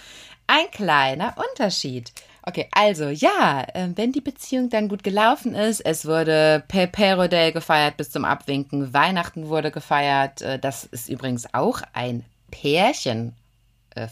[0.48, 2.12] ein kleiner Unterschied.
[2.48, 7.52] Okay, also ja, äh, wenn die Beziehung dann gut gelaufen ist, es wurde Pepe Day
[7.52, 13.34] gefeiert bis zum Abwinken, Weihnachten wurde gefeiert, äh, das ist übrigens auch ein Pärchen.
[13.96, 14.08] Äh,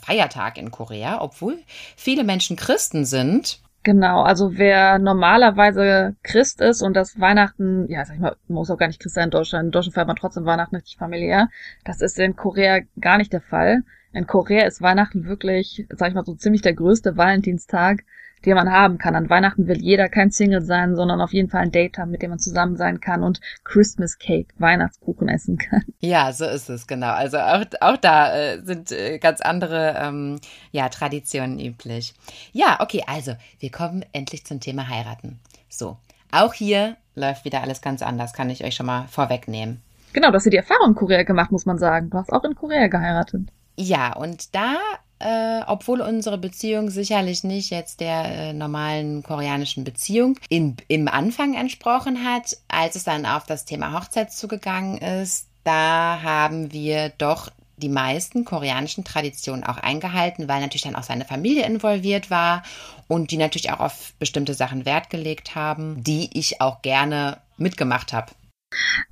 [0.56, 1.60] in Korea, obwohl
[1.98, 3.60] viele Menschen Christen sind.
[3.84, 8.78] Genau, also wer normalerweise Christ ist und das Weihnachten, ja, sag ich mal, muss auch
[8.78, 11.50] gar nicht Christ sein in Deutschland, in Deutschland feiert man trotzdem Weihnachten richtig familiär.
[11.84, 13.84] Das ist in Korea gar nicht der Fall.
[14.14, 18.06] In Korea ist Weihnachten wirklich, sag ich mal, so ziemlich der größte Valentinstag
[18.46, 19.16] die man haben kann.
[19.16, 22.22] An Weihnachten will jeder kein Single sein, sondern auf jeden Fall ein Date haben, mit
[22.22, 25.84] dem man zusammen sein kann und Christmas Cake, Weihnachtskuchen essen kann.
[26.00, 27.12] Ja, so ist es, genau.
[27.12, 30.40] Also auch, auch da äh, sind äh, ganz andere ähm,
[30.72, 32.14] ja, Traditionen üblich.
[32.52, 35.40] Ja, okay, also wir kommen endlich zum Thema heiraten.
[35.70, 35.98] So,
[36.32, 39.82] auch hier läuft wieder alles ganz anders, kann ich euch schon mal vorwegnehmen.
[40.14, 42.10] Genau, du hast ja die Erfahrung in Korea gemacht, muss man sagen.
[42.10, 43.50] Du hast auch in Korea geheiratet.
[43.78, 44.76] Ja, und da
[45.24, 51.54] äh, obwohl unsere Beziehung sicherlich nicht jetzt der äh, normalen koreanischen Beziehung in, im Anfang
[51.54, 57.50] entsprochen hat, als es dann auf das Thema Hochzeit zugegangen ist, da haben wir doch
[57.78, 62.64] die meisten koreanischen Traditionen auch eingehalten, weil natürlich dann auch seine Familie involviert war
[63.08, 68.12] und die natürlich auch auf bestimmte Sachen Wert gelegt haben, die ich auch gerne mitgemacht
[68.14, 68.32] habe.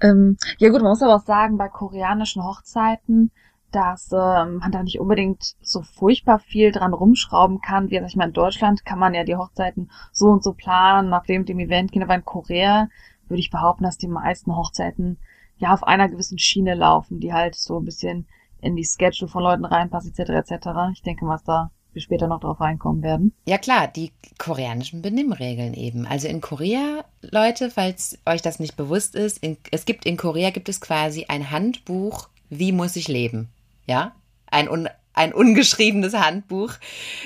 [0.02, 3.32] Ähm, ja gut, man muss aber auch sagen, bei koreanischen Hochzeiten
[3.71, 7.89] dass ähm, man da nicht unbedingt so furchtbar viel dran rumschrauben kann.
[7.89, 11.25] Wie ich meine, in Deutschland kann man ja die Hochzeiten so und so planen, nach
[11.25, 12.03] dem dem Event gehen.
[12.03, 12.89] Aber in Korea
[13.27, 15.17] würde ich behaupten, dass die meisten Hochzeiten
[15.57, 18.27] ja auf einer gewissen Schiene laufen, die halt so ein bisschen
[18.62, 20.51] in die Schedule von Leuten reinpasst, etc.
[20.51, 20.67] etc.
[20.93, 23.34] Ich denke mal, dass da wir später noch drauf reinkommen werden.
[23.45, 26.05] Ja klar, die koreanischen Benimmregeln eben.
[26.05, 30.51] Also in Korea, Leute, falls euch das nicht bewusst ist, in, es gibt in Korea
[30.51, 33.49] gibt es quasi ein Handbuch, wie muss ich leben
[33.85, 34.15] ja,
[34.47, 36.73] ein, un, ein ungeschriebenes Handbuch,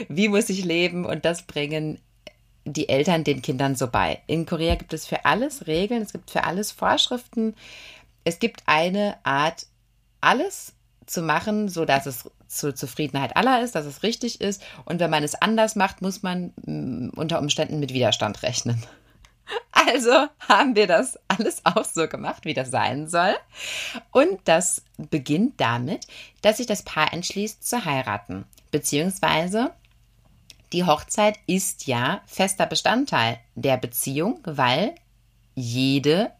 [0.09, 1.99] wie muss ich leben und das bringen
[2.65, 4.21] die Eltern den Kindern so bei.
[4.25, 7.55] In Korea gibt es für alles Regeln, es gibt für alles Vorschriften,
[8.23, 9.67] es gibt eine Art,
[10.19, 10.73] alles
[11.05, 14.63] zu machen, so dass es zur Zufriedenheit aller ist, dass es richtig ist.
[14.85, 18.81] Und wenn man es anders macht, muss man unter Umständen mit Widerstand rechnen.
[19.71, 23.35] Also haben wir das alles auch so gemacht, wie das sein soll.
[24.11, 26.07] Und das beginnt damit,
[26.41, 28.45] dass sich das Paar entschließt zu heiraten.
[28.71, 29.71] Beziehungsweise
[30.73, 34.95] die Hochzeit ist ja fester Bestandteil der Beziehung, weil
[35.53, 36.31] jede,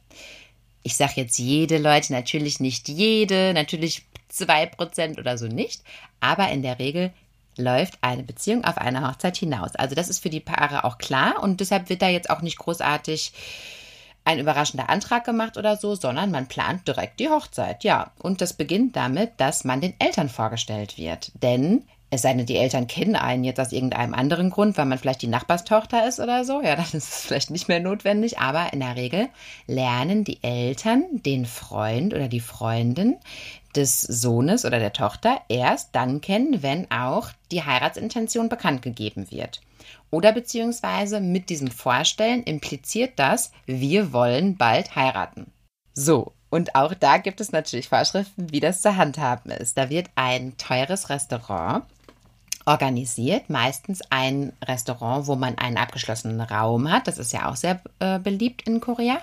[0.84, 5.84] ich sage jetzt jede Leute, natürlich nicht jede, natürlich zwei Prozent oder so nicht,
[6.20, 7.13] aber in der Regel
[7.58, 9.76] läuft eine Beziehung auf eine Hochzeit hinaus.
[9.76, 12.58] Also das ist für die Paare auch klar und deshalb wird da jetzt auch nicht
[12.58, 13.34] großartig
[14.26, 18.12] ein überraschender Antrag gemacht oder so, sondern man plant direkt die Hochzeit, ja.
[18.20, 21.32] Und das beginnt damit, dass man den Eltern vorgestellt wird.
[21.41, 24.98] Denn es sei denn, die Eltern kennen einen jetzt aus irgendeinem anderen Grund, weil man
[24.98, 26.62] vielleicht die Nachbarstochter ist oder so.
[26.62, 28.39] Ja, dann ist es vielleicht nicht mehr notwendig.
[28.39, 29.28] Aber in der Regel
[29.68, 33.18] lernen die Eltern den Freund oder die Freundin
[33.76, 39.62] des Sohnes oder der Tochter erst dann kennen, wenn auch die Heiratsintention bekannt gegeben wird.
[40.12, 45.52] Oder beziehungsweise mit diesem Vorstellen impliziert das, wir wollen bald heiraten.
[45.94, 49.78] So, und auch da gibt es natürlich Vorschriften, wie das zu handhaben ist.
[49.78, 51.84] Da wird ein teures Restaurant
[52.65, 57.08] organisiert, meistens ein Restaurant, wo man einen abgeschlossenen Raum hat.
[57.08, 59.19] Das ist ja auch sehr äh, beliebt in Korea.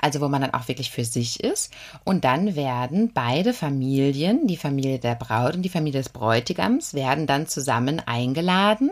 [0.00, 1.72] Also wo man dann auch wirklich für sich ist.
[2.04, 7.26] Und dann werden beide Familien, die Familie der Braut und die Familie des Bräutigams, werden
[7.26, 8.90] dann zusammen eingeladen.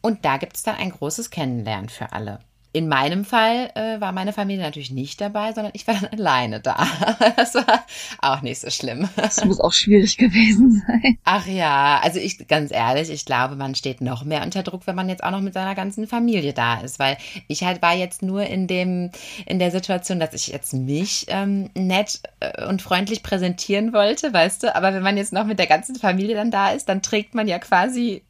[0.00, 2.40] Und da gibt es dann ein großes Kennenlernen für alle.
[2.74, 6.58] In meinem Fall äh, war meine Familie natürlich nicht dabei, sondern ich war dann alleine
[6.58, 6.74] da.
[7.36, 7.84] Das war
[8.20, 9.08] auch nicht so schlimm.
[9.14, 11.16] Das muss auch schwierig gewesen sein.
[11.22, 14.96] Ach ja, also ich ganz ehrlich, ich glaube, man steht noch mehr unter Druck, wenn
[14.96, 18.22] man jetzt auch noch mit seiner ganzen Familie da ist, weil ich halt war jetzt
[18.22, 19.12] nur in dem
[19.46, 24.64] in der Situation, dass ich jetzt mich ähm, nett äh, und freundlich präsentieren wollte, weißt
[24.64, 24.74] du.
[24.74, 27.46] Aber wenn man jetzt noch mit der ganzen Familie dann da ist, dann trägt man
[27.46, 28.24] ja quasi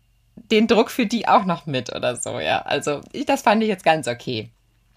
[0.50, 2.62] den Druck für die auch noch mit oder so, ja.
[2.62, 4.50] Also ich, das fand ich jetzt ganz okay.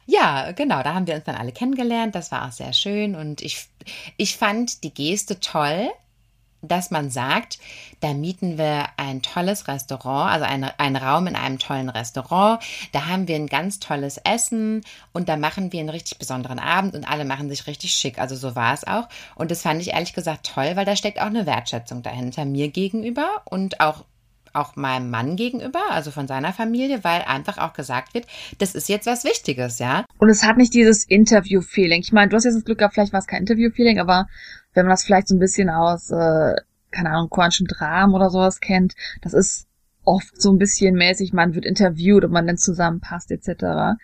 [0.06, 2.16] Ja, genau, da haben wir uns dann alle kennengelernt.
[2.16, 3.68] Das war auch sehr schön und ich,
[4.16, 5.90] ich fand die Geste toll,
[6.62, 7.60] dass man sagt,
[8.00, 13.06] da mieten wir ein tolles Restaurant, also ein, einen Raum in einem tollen Restaurant, da
[13.06, 14.84] haben wir ein ganz tolles Essen
[15.14, 18.18] und da machen wir einen richtig besonderen Abend und alle machen sich richtig schick.
[18.20, 19.08] Also so war es auch.
[19.36, 22.70] Und das fand ich ehrlich gesagt toll, weil da steckt auch eine Wertschätzung dahinter mir
[22.70, 24.04] gegenüber und auch
[24.58, 28.26] auch meinem Mann gegenüber, also von seiner Familie, weil einfach auch gesagt wird,
[28.58, 30.06] das ist jetzt was Wichtiges, ja.
[30.18, 32.02] Und es hat nicht dieses Interview-Feeling.
[32.02, 34.28] Ich meine, du hast jetzt das Glück gehabt, vielleicht war es kein Interview-Feeling, aber
[34.74, 36.56] wenn man das vielleicht so ein bisschen aus, äh,
[36.92, 39.68] keine Ahnung, koreanischen Dramen oder sowas kennt, das ist
[40.04, 43.98] oft so ein bisschen mäßig, man wird interviewt und man dann zusammenpasst etc.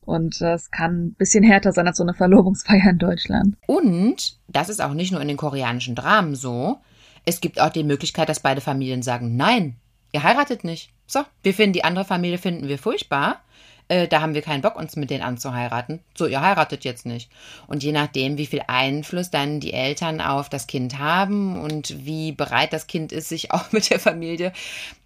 [0.00, 3.56] Und äh, es kann ein bisschen härter sein als so eine Verlobungsfeier in Deutschland.
[3.66, 6.80] Und das ist auch nicht nur in den koreanischen Dramen so.
[7.26, 9.76] Es gibt auch die Möglichkeit, dass beide Familien sagen, nein,
[10.12, 10.90] Ihr heiratet nicht.
[11.06, 13.40] So, wir finden die andere Familie finden wir furchtbar.
[13.90, 15.98] Äh, da haben wir keinen Bock, uns mit denen anzuheiraten.
[16.16, 17.28] So, ihr heiratet jetzt nicht.
[17.66, 22.30] Und je nachdem, wie viel Einfluss dann die Eltern auf das Kind haben und wie
[22.30, 24.52] bereit das Kind ist, sich auch mit der Familie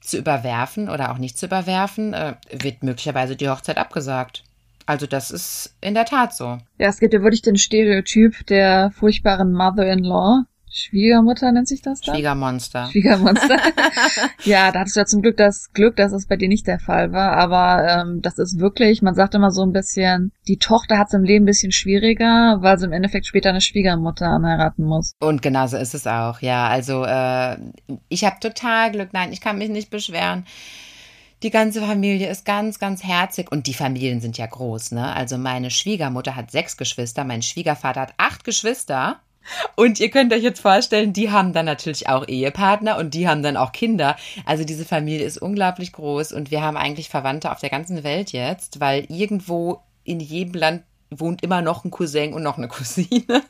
[0.00, 4.44] zu überwerfen oder auch nicht zu überwerfen, äh, wird möglicherweise die Hochzeit abgesagt.
[4.84, 6.58] Also das ist in der Tat so.
[6.76, 10.44] Ja, es gibt ja wirklich den Stereotyp der furchtbaren Mother-in-Law,
[10.76, 12.12] Schwiegermutter nennt sich das da?
[12.12, 12.88] Schwiegermonster.
[12.90, 13.58] Schwiegermonster.
[14.44, 16.80] ja, da hattest du ja zum Glück das Glück, dass es bei dir nicht der
[16.80, 17.34] Fall war.
[17.34, 21.14] Aber ähm, das ist wirklich, man sagt immer so ein bisschen, die Tochter hat es
[21.14, 25.12] im Leben ein bisschen schwieriger, weil sie im Endeffekt später eine Schwiegermutter anheiraten muss.
[25.20, 26.66] Und genauso ist es auch, ja.
[26.66, 27.56] Also äh,
[28.08, 30.44] ich habe total Glück, nein, ich kann mich nicht beschweren.
[31.44, 35.14] Die ganze Familie ist ganz, ganz herzig und die Familien sind ja groß, ne?
[35.14, 39.20] Also meine Schwiegermutter hat sechs Geschwister, mein Schwiegervater hat acht Geschwister.
[39.76, 43.42] Und ihr könnt euch jetzt vorstellen, die haben dann natürlich auch Ehepartner und die haben
[43.42, 44.16] dann auch Kinder.
[44.46, 48.32] Also diese Familie ist unglaublich groß und wir haben eigentlich Verwandte auf der ganzen Welt
[48.32, 53.42] jetzt, weil irgendwo in jedem Land wohnt immer noch ein Cousin und noch eine Cousine,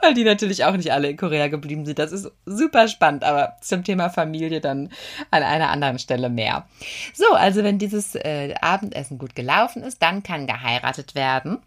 [0.00, 1.98] weil die natürlich auch nicht alle in Korea geblieben sind.
[1.98, 4.90] Das ist super spannend, aber zum Thema Familie dann
[5.30, 6.66] an einer anderen Stelle mehr.
[7.14, 11.58] So, also wenn dieses äh, Abendessen gut gelaufen ist, dann kann geheiratet werden.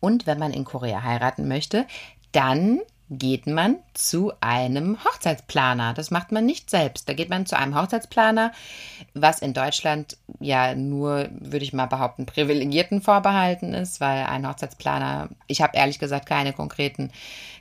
[0.00, 1.86] Und wenn man in Korea heiraten möchte,
[2.32, 5.94] dann geht man zu einem Hochzeitsplaner.
[5.94, 7.08] Das macht man nicht selbst.
[7.08, 8.52] Da geht man zu einem Hochzeitsplaner,
[9.14, 15.28] was in Deutschland ja nur, würde ich mal behaupten, Privilegierten vorbehalten ist, weil ein Hochzeitsplaner,
[15.48, 17.10] ich habe ehrlich gesagt keine konkreten,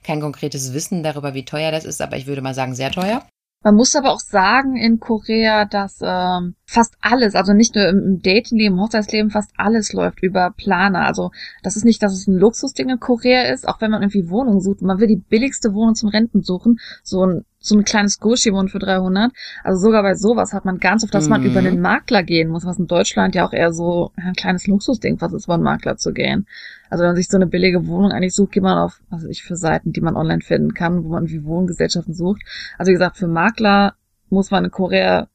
[0.03, 3.25] kein konkretes Wissen darüber, wie teuer das ist, aber ich würde mal sagen, sehr teuer.
[3.61, 8.21] Man muss aber auch sagen in Korea, dass ähm, fast alles, also nicht nur im
[8.21, 11.05] Datingleben, im Hochzeitsleben, fast alles läuft über Planer.
[11.05, 14.29] Also das ist nicht, dass es ein Luxusding in Korea ist, auch wenn man irgendwie
[14.29, 14.81] Wohnungen sucht.
[14.81, 18.79] Man will die billigste Wohnung zum Renten suchen, so ein so ein kleines Goshi-Wohn für
[18.79, 19.31] 300.
[19.63, 21.47] Also sogar bei sowas hat man ganz oft, dass man mhm.
[21.47, 25.19] über einen Makler gehen muss, was in Deutschland ja auch eher so ein kleines Luxusding
[25.19, 26.47] was ist, über einen Makler zu gehen.
[26.89, 29.29] Also wenn man sich so eine billige Wohnung eigentlich sucht, geht man auf, was weiß
[29.29, 32.41] ich, für Seiten, die man online finden kann, wo man wie Wohngesellschaften sucht.
[32.77, 33.95] Also wie gesagt, für Makler
[34.29, 35.27] muss man in Korea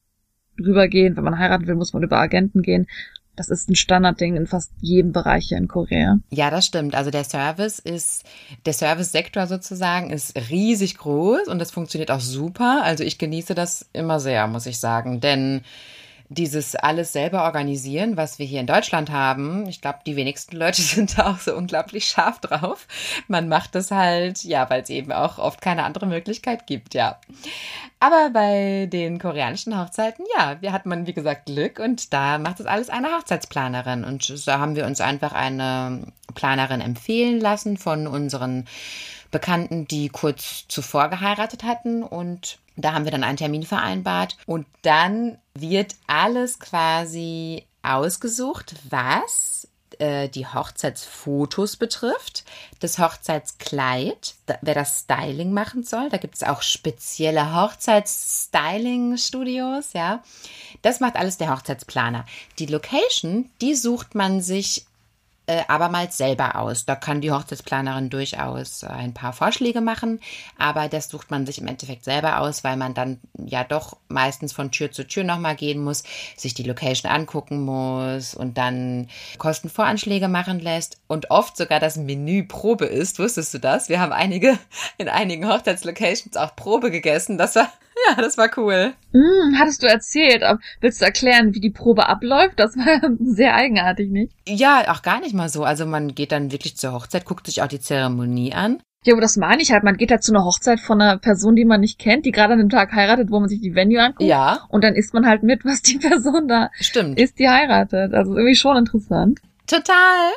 [0.59, 1.15] rübergehen.
[1.15, 2.87] Wenn man heiraten will, muss man über Agenten gehen.
[3.35, 6.19] Das ist ein Standardding in fast jedem Bereich hier in Korea.
[6.29, 6.95] Ja, das stimmt.
[6.95, 8.23] Also der Service ist,
[8.65, 12.81] der Service-Sektor sozusagen ist riesig groß und das funktioniert auch super.
[12.83, 15.19] Also ich genieße das immer sehr, muss ich sagen.
[15.19, 15.61] Denn
[16.29, 20.81] dieses alles selber organisieren, was wir hier in Deutschland haben, ich glaube, die wenigsten Leute
[20.81, 22.87] sind da auch so unglaublich scharf drauf.
[23.27, 27.19] Man macht das halt, ja, weil es eben auch oft keine andere Möglichkeit gibt, ja.
[27.99, 32.59] Aber bei den koreanischen Hochzeiten, ja, wir hatten man, wie gesagt, Glück und da macht
[32.59, 34.03] das alles eine Hochzeitsplanerin.
[34.03, 38.65] Und da haben wir uns einfach eine Planerin empfehlen lassen von unseren
[39.31, 44.65] Bekannten, die kurz zuvor geheiratet hatten und da haben wir dann einen Termin vereinbart und
[44.81, 49.67] dann wird alles quasi ausgesucht, was
[49.99, 52.43] äh, die Hochzeitsfotos betrifft,
[52.79, 56.09] das Hochzeitskleid, wer das Styling machen soll.
[56.09, 60.21] Da gibt es auch spezielle Hochzeitsstyling-Studios, ja.
[60.81, 62.25] Das macht alles der Hochzeitsplaner.
[62.59, 64.85] Die Location, die sucht man sich
[65.47, 66.85] äh, abermals selber aus.
[66.85, 70.19] Da kann die Hochzeitsplanerin durchaus ein paar Vorschläge machen,
[70.57, 74.53] aber das sucht man sich im Endeffekt selber aus, weil man dann ja doch meistens
[74.53, 76.03] von Tür zu Tür nochmal gehen muss,
[76.35, 82.43] sich die Location angucken muss und dann Kostenvoranschläge machen lässt und oft sogar das Menü
[82.43, 83.19] Probe ist.
[83.19, 83.89] Wusstest du das?
[83.89, 84.57] Wir haben einige
[84.97, 87.37] in einigen Hochzeitslocations auch Probe gegessen.
[87.37, 87.69] Das war
[88.09, 88.93] ja, das war cool.
[89.13, 90.43] Mm, hattest du erzählt.
[90.81, 92.59] Willst du erklären, wie die Probe abläuft?
[92.59, 94.33] Das war sehr eigenartig, nicht?
[94.47, 95.63] Ja, auch gar nicht mal so.
[95.63, 98.79] Also man geht dann wirklich zur Hochzeit, guckt sich auch die Zeremonie an.
[99.05, 99.83] Ja, aber das meine ich halt.
[99.83, 102.53] Man geht halt zu einer Hochzeit von einer Person, die man nicht kennt, die gerade
[102.53, 104.27] an dem Tag heiratet, wo man sich die Venue anguckt.
[104.27, 104.61] Ja.
[104.69, 107.19] Und dann isst man halt mit, was die Person da Stimmt.
[107.19, 108.13] ist, die heiratet.
[108.13, 109.39] Also irgendwie schon interessant.
[109.67, 110.31] Total.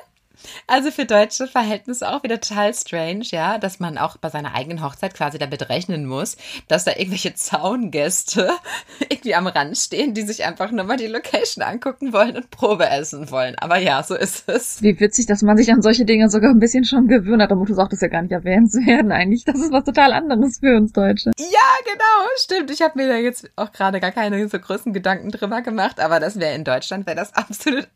[0.66, 4.82] Also für deutsche Verhältnisse auch wieder total strange, ja, dass man auch bei seiner eigenen
[4.82, 6.36] Hochzeit quasi damit rechnen muss,
[6.68, 8.50] dass da irgendwelche Zaungäste
[9.08, 12.88] irgendwie am Rand stehen, die sich einfach nur mal die Location angucken wollen und Probe
[12.88, 13.54] essen wollen.
[13.58, 14.82] Aber ja, so ist es.
[14.82, 17.50] Wie witzig, dass man sich an solche Dinge sogar ein bisschen schon gewöhnt hat.
[17.50, 19.44] Da muss auch das ja gar nicht erwähnt zu werden eigentlich.
[19.44, 21.32] Das ist was total anderes für uns Deutsche.
[21.38, 22.70] Ja, genau, stimmt.
[22.70, 26.20] Ich habe mir da jetzt auch gerade gar keine so großen Gedanken drüber gemacht, aber
[26.20, 27.88] das wäre in Deutschland, wäre das absolut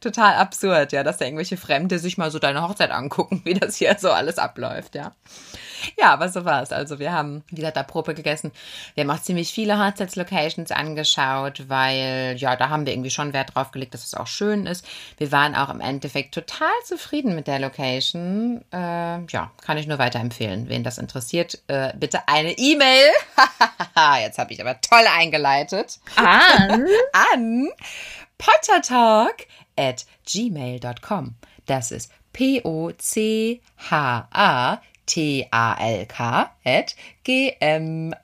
[0.00, 1.56] total absurd, ja, dass da irgendwelche
[1.90, 5.12] Fremde sich mal so deine Hochzeit angucken, wie das hier so alles abläuft, ja.
[5.98, 6.72] Ja, aber so war es.
[6.72, 8.52] Also wir haben, wie gesagt, da Probe gegessen.
[8.94, 13.54] Wir haben auch ziemlich viele Hochzeitslocations angeschaut, weil, ja, da haben wir irgendwie schon Wert
[13.54, 14.86] drauf gelegt, dass es auch schön ist.
[15.16, 18.62] Wir waren auch im Endeffekt total zufrieden mit der Location.
[18.72, 20.68] Äh, ja, kann ich nur weiterempfehlen.
[20.68, 23.08] Wen das interessiert, äh, bitte eine E-Mail.
[24.20, 25.98] Jetzt habe ich aber toll eingeleitet.
[26.16, 26.86] An?
[27.32, 27.70] An
[28.36, 31.36] pottertalk at gmail.com.
[31.70, 33.60] Das ist P-O-C-H-A-T-A-L-K
[36.64, 38.16] at G-M-A-I-L.com.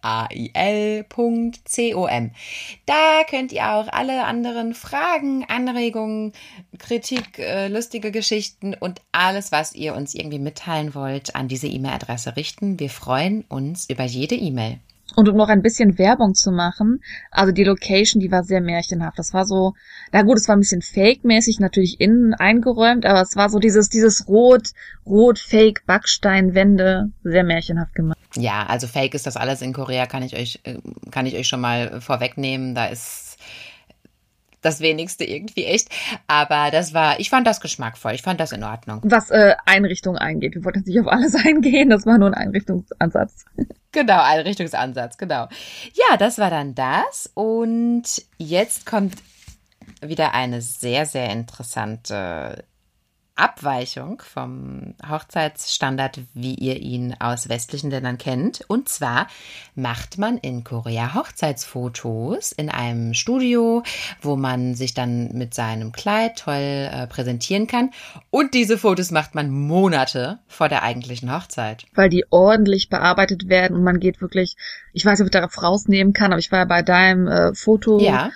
[2.87, 6.33] Da könnt ihr auch alle anderen Fragen, Anregungen,
[6.79, 12.35] Kritik, äh, lustige Geschichten und alles, was ihr uns irgendwie mitteilen wollt, an diese E-Mail-Adresse
[12.35, 12.81] richten.
[12.81, 14.81] Wir freuen uns über jede E-Mail.
[15.16, 17.00] Und um noch ein bisschen Werbung zu machen,
[17.31, 19.18] also die Location, die war sehr märchenhaft.
[19.18, 19.72] Das war so,
[20.12, 23.88] na gut, es war ein bisschen fake-mäßig, natürlich innen eingeräumt, aber es war so dieses,
[23.88, 24.72] dieses rot,
[25.07, 28.18] rot, fake Backsteinwände, sehr märchenhaft gemacht.
[28.37, 30.76] Ja, also fake ist das alles in Korea, kann ich euch, äh,
[31.11, 32.74] kann ich euch schon mal vorwegnehmen.
[32.74, 33.26] Da ist
[34.62, 35.88] das wenigste irgendwie echt.
[36.27, 38.12] Aber das war, ich fand das geschmackvoll.
[38.12, 39.01] Ich fand das in Ordnung.
[39.05, 40.55] Was äh, Einrichtung eingeht.
[40.55, 41.90] Wir wollten nicht auf alles eingehen.
[41.90, 43.45] Das war nur ein Einrichtungsansatz.
[43.92, 45.49] Genau, Einrichtungsansatz, genau.
[45.95, 47.31] Ja, das war dann das.
[47.33, 48.05] Und
[48.37, 49.14] jetzt kommt
[50.03, 52.62] wieder eine sehr, sehr interessante
[53.37, 58.64] Abweichung vom Hochzeitsstandard, wie ihr ihn aus westlichen Ländern kennt.
[58.68, 59.29] Und zwar
[59.75, 63.83] macht man in Korea Hochzeitsfotos in einem Studio,
[64.22, 66.55] wo man sich dann mit seinem Kleid toll
[66.90, 67.90] äh, präsentieren kann.
[68.31, 71.85] Und diese Fotos macht man Monate vor der eigentlichen Hochzeit.
[71.94, 74.57] Weil die ordentlich bearbeitet werden und man geht wirklich,
[74.92, 77.55] ich weiß nicht, ob ich darauf rausnehmen kann, aber ich war ja bei deinem äh,
[77.55, 78.01] Foto.
[78.01, 78.31] Ja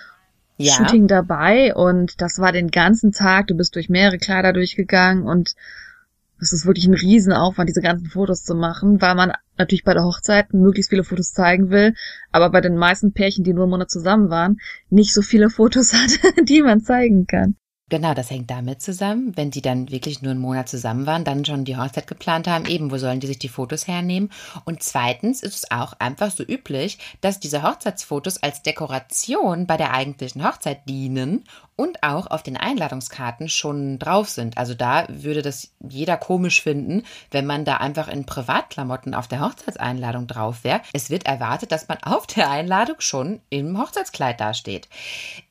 [0.61, 0.73] ja.
[0.73, 3.47] Shooting dabei und das war den ganzen Tag.
[3.47, 5.55] Du bist durch mehrere Kleider durchgegangen und
[6.39, 10.03] es ist wirklich ein Riesenaufwand, diese ganzen Fotos zu machen, weil man natürlich bei der
[10.03, 11.93] Hochzeit möglichst viele Fotos zeigen will,
[12.31, 15.93] aber bei den meisten Pärchen, die nur einen Monat zusammen waren, nicht so viele Fotos
[15.93, 16.19] hat,
[16.49, 17.55] die man zeigen kann.
[17.91, 21.43] Genau, das hängt damit zusammen, wenn die dann wirklich nur einen Monat zusammen waren, dann
[21.43, 24.31] schon die Hochzeit geplant haben, eben, wo sollen die sich die Fotos hernehmen?
[24.63, 29.93] Und zweitens ist es auch einfach so üblich, dass diese Hochzeitsfotos als Dekoration bei der
[29.93, 31.43] eigentlichen Hochzeit dienen
[31.81, 34.55] und auch auf den Einladungskarten schon drauf sind.
[34.59, 37.01] Also da würde das jeder komisch finden,
[37.31, 40.81] wenn man da einfach in Privatklamotten auf der Hochzeitseinladung drauf wäre.
[40.93, 44.89] Es wird erwartet, dass man auf der Einladung schon im Hochzeitskleid dasteht.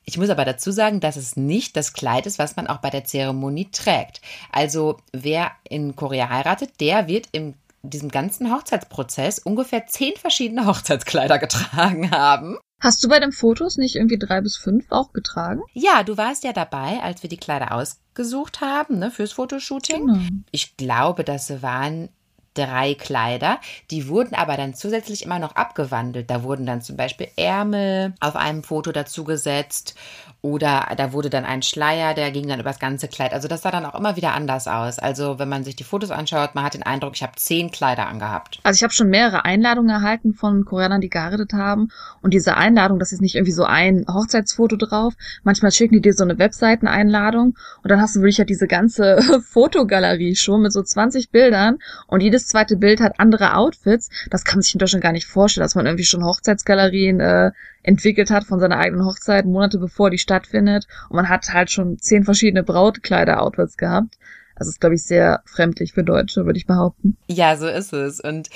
[0.05, 2.89] Ich muss aber dazu sagen, dass es nicht das Kleid ist, was man auch bei
[2.89, 4.21] der Zeremonie trägt.
[4.53, 11.39] Also wer in Korea heiratet, der wird im diesem ganzen Hochzeitsprozess ungefähr zehn verschiedene Hochzeitskleider
[11.39, 12.57] getragen haben.
[12.81, 15.61] Hast du bei den Fotos nicht irgendwie drei bis fünf auch getragen?
[15.73, 20.07] Ja, du warst ja dabei, als wir die Kleider ausgesucht haben, ne, fürs Fotoshooting.
[20.07, 20.19] Genau.
[20.49, 22.09] Ich glaube, sie waren
[22.53, 23.59] drei Kleider.
[23.91, 26.29] Die wurden aber dann zusätzlich immer noch abgewandelt.
[26.29, 29.95] Da wurden dann zum Beispiel Ärmel auf einem Foto dazu gesetzt
[30.43, 33.31] oder da wurde dann ein Schleier, der ging dann übers ganze Kleid.
[33.31, 34.97] Also das sah dann auch immer wieder anders aus.
[34.97, 38.07] Also wenn man sich die Fotos anschaut, man hat den Eindruck, ich habe zehn Kleider
[38.07, 38.59] angehabt.
[38.63, 41.89] Also ich habe schon mehrere Einladungen erhalten von Koreanern, die geheiratet haben.
[42.23, 45.13] Und diese Einladung, das ist nicht irgendwie so ein Hochzeitsfoto drauf.
[45.43, 49.21] Manchmal schicken die dir so eine Webseiteneinladung und dann hast du wirklich halt diese ganze
[49.47, 51.77] Fotogalerie schon mit so 20 Bildern
[52.07, 54.09] und jedes zweite Bild hat andere Outfits.
[54.31, 57.51] Das kann man sich in Deutschland gar nicht vorstellen, dass man irgendwie schon Hochzeitsgalerien äh,
[57.83, 60.87] entwickelt hat von seiner eigenen Hochzeit, Monate bevor die stattfindet.
[61.09, 64.17] Und man hat halt schon zehn verschiedene Brautkleider-Outfits gehabt.
[64.61, 67.17] Das ist, glaube ich, sehr fremdlich für Deutsche, würde ich behaupten.
[67.27, 68.19] Ja, so ist es.
[68.19, 68.47] Und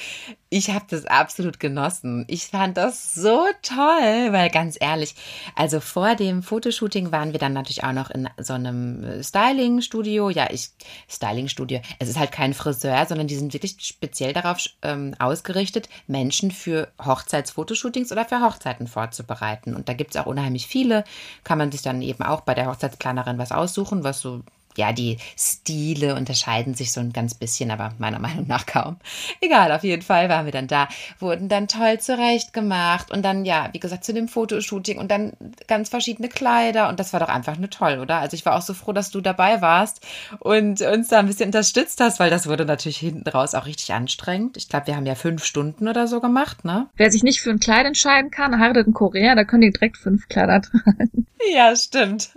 [0.49, 2.25] ich habe das absolut genossen.
[2.27, 5.15] Ich fand das so toll, weil ganz ehrlich,
[5.55, 10.29] also vor dem Fotoshooting waren wir dann natürlich auch noch in so einem Styling-Studio.
[10.29, 10.69] Ja, ich,
[11.09, 11.81] Styling-Studio.
[11.97, 16.87] Es ist halt kein Friseur, sondern die sind wirklich speziell darauf ähm, ausgerichtet, Menschen für
[17.03, 19.73] Hochzeitsfotoshootings oder für Hochzeiten vorzubereiten.
[19.73, 21.03] Und da gibt's auch unheimlich viele.
[21.43, 24.43] Kann man sich dann eben auch bei der Hochzeitsplanerin was aussuchen, was so
[24.77, 28.97] ja, die Stile unterscheiden sich so ein ganz bisschen, aber meiner Meinung nach kaum.
[29.41, 30.87] Egal, auf jeden Fall waren wir dann da,
[31.19, 35.33] wurden dann toll zurecht gemacht und dann, ja, wie gesagt, zu dem Fotoshooting und dann
[35.67, 38.19] ganz verschiedene Kleider und das war doch einfach nur toll, oder?
[38.19, 40.05] Also ich war auch so froh, dass du dabei warst
[40.39, 43.93] und uns da ein bisschen unterstützt hast, weil das wurde natürlich hinten raus auch richtig
[43.93, 44.57] anstrengend.
[44.57, 46.87] Ich glaube, wir haben ja fünf Stunden oder so gemacht, ne?
[46.95, 49.97] Wer sich nicht für ein Kleid entscheiden kann, heiratet in Korea, da können die direkt
[49.97, 51.27] fünf Kleider tragen.
[51.53, 52.31] Ja, stimmt.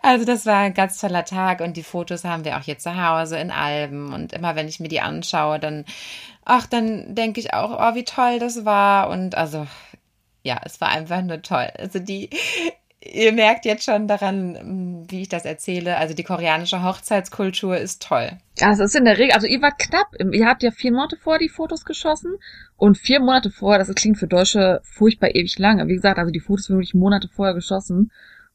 [0.00, 2.96] Also das war ein ganz toller Tag und die Fotos haben wir auch hier zu
[2.96, 5.84] Hause in Alben und immer wenn ich mir die anschaue, dann
[6.44, 9.66] ach, dann denke ich auch, oh, wie toll das war und also
[10.42, 11.68] ja, es war einfach nur toll.
[11.78, 12.30] Also die
[13.04, 18.30] ihr merkt jetzt schon daran, wie ich das erzähle, also die koreanische Hochzeitskultur ist toll.
[18.58, 21.16] Ja, das ist in der Regel, also ihr wart knapp, ihr habt ja vier Monate
[21.16, 22.36] vor die Fotos geschossen
[22.76, 25.88] und vier Monate vorher, das klingt für Deutsche furchtbar ewig lange.
[25.88, 28.12] Wie gesagt, also die Fotos wurden wirklich Monate vorher geschossen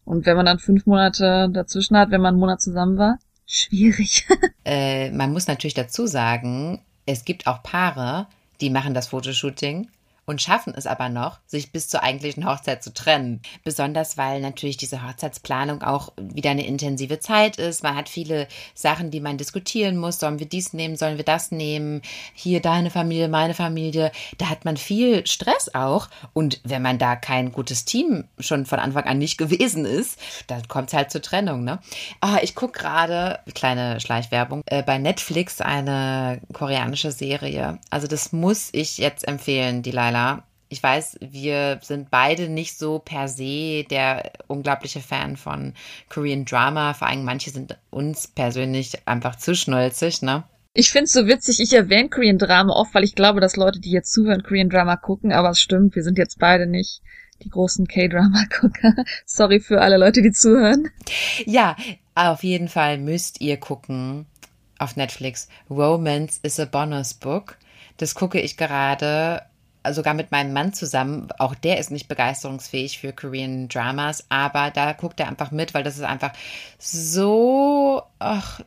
[0.08, 4.26] und wenn man dann fünf Monate dazwischen hat, wenn man einen Monat zusammen war, schwierig.
[4.66, 8.28] äh, man muss natürlich dazu sagen, es gibt auch Paare,
[8.62, 9.90] die machen das Fotoshooting
[10.28, 13.42] und schaffen es aber noch, sich bis zur eigentlichen Hochzeit zu trennen.
[13.64, 17.82] Besonders weil natürlich diese Hochzeitsplanung auch wieder eine intensive Zeit ist.
[17.82, 20.20] Man hat viele Sachen, die man diskutieren muss.
[20.20, 20.98] Sollen wir dies nehmen?
[20.98, 22.02] Sollen wir das nehmen?
[22.34, 24.12] Hier deine Familie, meine Familie.
[24.38, 26.10] Da hat man viel Stress auch.
[26.34, 30.68] Und wenn man da kein gutes Team schon von Anfang an nicht gewesen ist, dann
[30.68, 31.64] kommt es halt zur Trennung.
[31.64, 31.80] Ne?
[32.20, 37.80] Ah, ich gucke gerade, kleine Schleichwerbung, äh, bei Netflix eine koreanische Serie.
[37.90, 40.44] Also das muss ich jetzt empfehlen, die Leila Carla.
[40.70, 45.74] Ich weiß, wir sind beide nicht so per se der unglaubliche Fan von
[46.10, 46.94] Korean Drama.
[46.94, 50.44] Vor allem manche sind uns persönlich einfach zu schnulzig, ne?
[50.74, 53.92] Ich find's so witzig, ich erwähne Korean Drama oft, weil ich glaube, dass Leute, die
[53.92, 57.02] jetzt zuhören, Korean Drama gucken, aber es stimmt, wir sind jetzt beide nicht
[57.44, 58.94] die großen K-Drama-Gucker.
[59.26, 60.90] Sorry für alle Leute, die zuhören.
[61.46, 61.78] Ja,
[62.14, 64.26] auf jeden Fall müsst ihr gucken
[64.80, 65.48] auf Netflix.
[65.70, 67.58] Romance is a Bonus Book.
[67.98, 69.42] Das gucke ich gerade
[69.94, 71.30] sogar mit meinem Mann zusammen.
[71.38, 75.84] Auch der ist nicht begeisterungsfähig für Korean Dramas, aber da guckt er einfach mit, weil
[75.84, 76.32] das ist einfach
[76.80, 78.62] so, ach,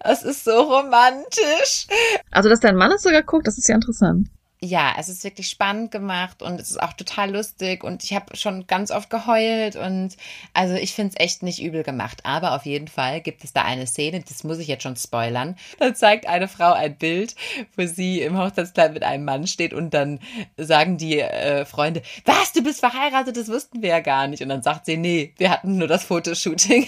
[0.00, 1.86] es ist so romantisch.
[2.30, 4.28] Also, dass dein Mann es sogar guckt, das ist ja interessant
[4.60, 8.34] ja, es ist wirklich spannend gemacht und es ist auch total lustig und ich habe
[8.36, 10.16] schon ganz oft geheult und
[10.54, 12.20] also ich finde es echt nicht übel gemacht.
[12.24, 15.56] Aber auf jeden Fall gibt es da eine Szene, das muss ich jetzt schon spoilern.
[15.78, 17.34] Da zeigt eine Frau ein Bild,
[17.76, 20.20] wo sie im Hochzeitskleid mit einem Mann steht und dann
[20.56, 24.42] sagen die äh, Freunde, was, du bist verheiratet, das wussten wir ja gar nicht.
[24.42, 26.86] Und dann sagt sie, nee, wir hatten nur das Fotoshooting.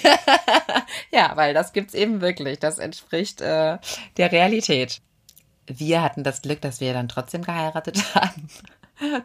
[1.12, 2.58] ja, weil das gibt's eben wirklich.
[2.58, 3.78] Das entspricht äh,
[4.16, 5.00] der Realität
[5.68, 8.48] wir hatten das Glück, dass wir dann trotzdem geheiratet haben.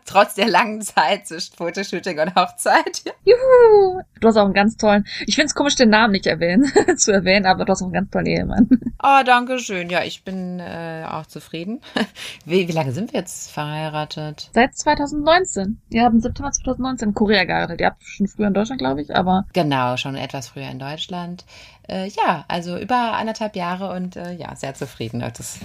[0.06, 3.04] Trotz der langen Zeit zwischen Fotoshooting und Hochzeit.
[3.26, 4.02] Juhu!
[4.20, 7.48] Du hast auch einen ganz tollen, ich find's komisch, den Namen nicht erwähnen, zu erwähnen,
[7.48, 8.70] aber du hast auch einen ganz tollen Ehemann.
[9.02, 9.90] Oh, danke schön.
[9.90, 11.82] Ja, ich bin äh, auch zufrieden.
[12.46, 14.50] Wie, wie lange sind wir jetzt verheiratet?
[14.54, 15.82] Seit 2019.
[15.90, 17.82] Ihr habt im September 2019 in Korea geheiratet.
[17.82, 19.46] Ihr habt schon früher in Deutschland, glaube ich, aber.
[19.54, 21.46] Genau, schon etwas früher in Deutschland.
[21.90, 25.20] Äh, ja, also über anderthalb Jahre und äh, ja, sehr zufrieden.
[25.20, 25.60] Das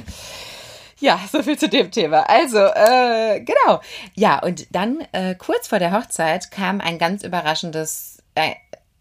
[1.01, 2.29] ja, so viel zu dem Thema.
[2.29, 3.81] Also, äh, genau.
[4.15, 8.55] Ja, und dann äh, kurz vor der Hochzeit kam ein ganz überraschendes e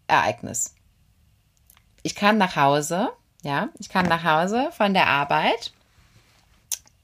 [0.06, 0.74] Ereignis.
[2.02, 3.10] Ich kam nach Hause,
[3.42, 5.72] ja, ich kam nach Hause von der Arbeit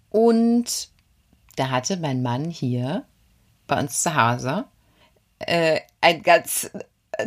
[0.09, 0.89] und
[1.57, 3.05] da hatte mein Mann hier
[3.67, 4.65] bei uns zu Hause
[5.41, 6.71] äh, ein ganz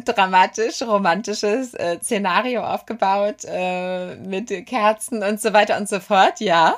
[0.05, 6.75] dramatisch, romantisches äh, Szenario aufgebaut äh, mit Kerzen und so weiter und so fort, ja.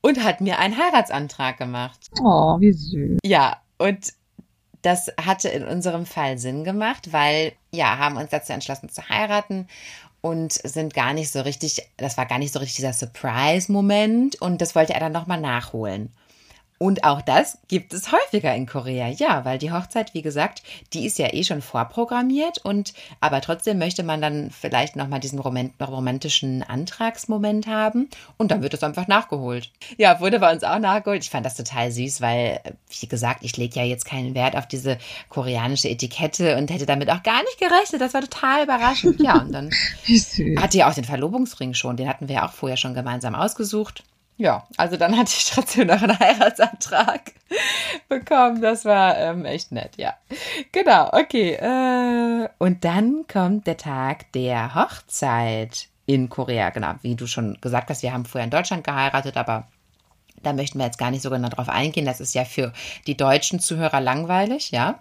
[0.00, 2.10] Und hat mir einen Heiratsantrag gemacht.
[2.20, 3.18] Oh, wie süß.
[3.24, 4.12] Ja, und
[4.82, 9.68] das hatte in unserem Fall Sinn gemacht, weil, ja, haben uns dazu entschlossen zu heiraten
[10.20, 14.60] und sind gar nicht so richtig, das war gar nicht so richtig dieser Surprise-Moment und
[14.60, 16.12] das wollte er dann nochmal nachholen.
[16.82, 21.06] Und auch das gibt es häufiger in Korea, ja, weil die Hochzeit, wie gesagt, die
[21.06, 26.64] ist ja eh schon vorprogrammiert und aber trotzdem möchte man dann vielleicht nochmal diesen romantischen
[26.64, 29.70] Antragsmoment haben und dann wird es einfach nachgeholt.
[29.96, 31.22] Ja, wurde bei uns auch nachgeholt.
[31.22, 32.58] Ich fand das total süß, weil,
[32.98, 37.10] wie gesagt, ich lege ja jetzt keinen Wert auf diese koreanische Etikette und hätte damit
[37.10, 38.00] auch gar nicht gerechnet.
[38.00, 39.20] Das war total überraschend.
[39.20, 39.70] Ja, und dann
[40.58, 44.02] hatte ja auch den Verlobungsring schon, den hatten wir ja auch vorher schon gemeinsam ausgesucht.
[44.42, 47.30] Ja, also dann hatte ich trotzdem noch einen Heiratsantrag
[48.08, 48.60] bekommen.
[48.60, 50.14] Das war ähm, echt nett, ja.
[50.72, 51.52] Genau, okay.
[51.52, 56.70] Äh, und dann kommt der Tag der Hochzeit in Korea.
[56.70, 59.68] Genau, wie du schon gesagt hast, wir haben vorher in Deutschland geheiratet, aber
[60.42, 62.04] da möchten wir jetzt gar nicht so genau drauf eingehen.
[62.04, 62.72] Das ist ja für
[63.06, 64.98] die deutschen Zuhörer langweilig, ja.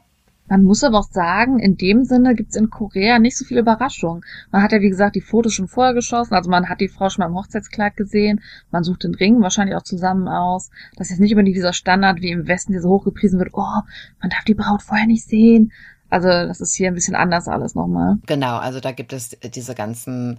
[0.48, 4.24] Man muss aber auch sagen, in dem Sinne gibt's in Korea nicht so viele Überraschungen.
[4.52, 7.10] Man hat ja, wie gesagt, die Fotos schon vorher geschossen, also man hat die Frau
[7.10, 10.70] schon mal im Hochzeitskleid gesehen, man sucht den Ring wahrscheinlich auch zusammen aus.
[10.98, 13.82] Das ist nicht unbedingt dieser Standard, wie im Westen, der so hochgepriesen wird, oh,
[14.20, 15.72] man darf die Braut vorher nicht sehen.
[16.10, 18.18] Also das ist hier ein bisschen anders alles nochmal.
[18.26, 20.38] Genau, also da gibt es diese ganzen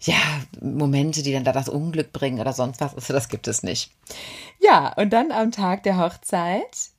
[0.00, 0.16] ja,
[0.60, 2.94] Momente, die dann da das Unglück bringen oder sonst was.
[2.94, 3.90] Also das gibt es nicht.
[4.60, 6.90] Ja, und dann am Tag der Hochzeit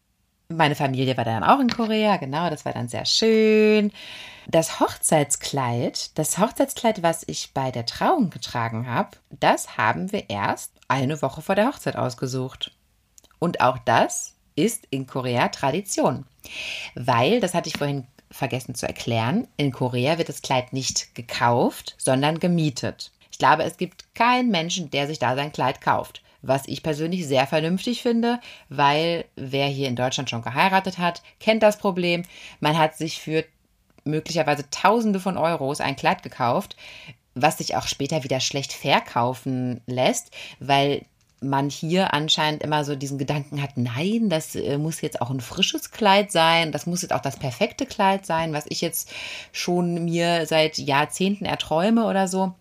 [0.51, 3.91] meine Familie war dann auch in Korea, genau, das war dann sehr schön.
[4.47, 10.73] Das Hochzeitskleid, das Hochzeitskleid, was ich bei der Trauung getragen habe, das haben wir erst
[10.87, 12.71] eine Woche vor der Hochzeit ausgesucht.
[13.37, 16.25] Und auch das ist in Korea Tradition.
[16.95, 21.95] Weil, das hatte ich vorhin vergessen zu erklären, in Korea wird das Kleid nicht gekauft,
[21.99, 23.11] sondern gemietet.
[23.31, 27.27] Ich glaube, es gibt keinen Menschen, der sich da sein Kleid kauft was ich persönlich
[27.27, 32.23] sehr vernünftig finde, weil wer hier in Deutschland schon geheiratet hat, kennt das Problem.
[32.59, 33.43] Man hat sich für
[34.03, 36.75] möglicherweise Tausende von Euros ein Kleid gekauft,
[37.35, 41.05] was sich auch später wieder schlecht verkaufen lässt, weil
[41.41, 45.39] man hier anscheinend immer so diesen Gedanken hat, nein, das äh, muss jetzt auch ein
[45.39, 49.09] frisches Kleid sein, das muss jetzt auch das perfekte Kleid sein, was ich jetzt
[49.53, 52.53] schon mir seit Jahrzehnten erträume oder so.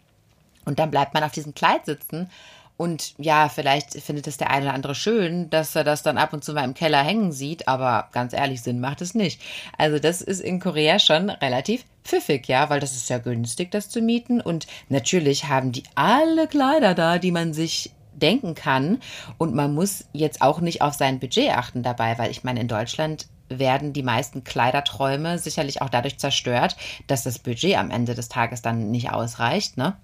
[0.64, 2.30] Und dann bleibt man auf diesem Kleid sitzen
[2.78, 6.32] und ja, vielleicht findet es der eine oder andere schön, dass er das dann ab
[6.32, 9.42] und zu mal im Keller hängen sieht, aber ganz ehrlich, Sinn macht es nicht.
[9.76, 13.90] Also das ist in Korea schon relativ pfiffig, ja, weil das ist ja günstig, das
[13.90, 14.40] zu mieten.
[14.40, 19.00] Und natürlich haben die alle Kleider da, die man sich denken kann.
[19.38, 22.68] Und man muss jetzt auch nicht auf sein Budget achten dabei, weil ich meine, in
[22.68, 26.76] Deutschland werden die meisten Kleiderträume sicherlich auch dadurch zerstört,
[27.08, 29.96] dass das Budget am Ende des Tages dann nicht ausreicht, ne?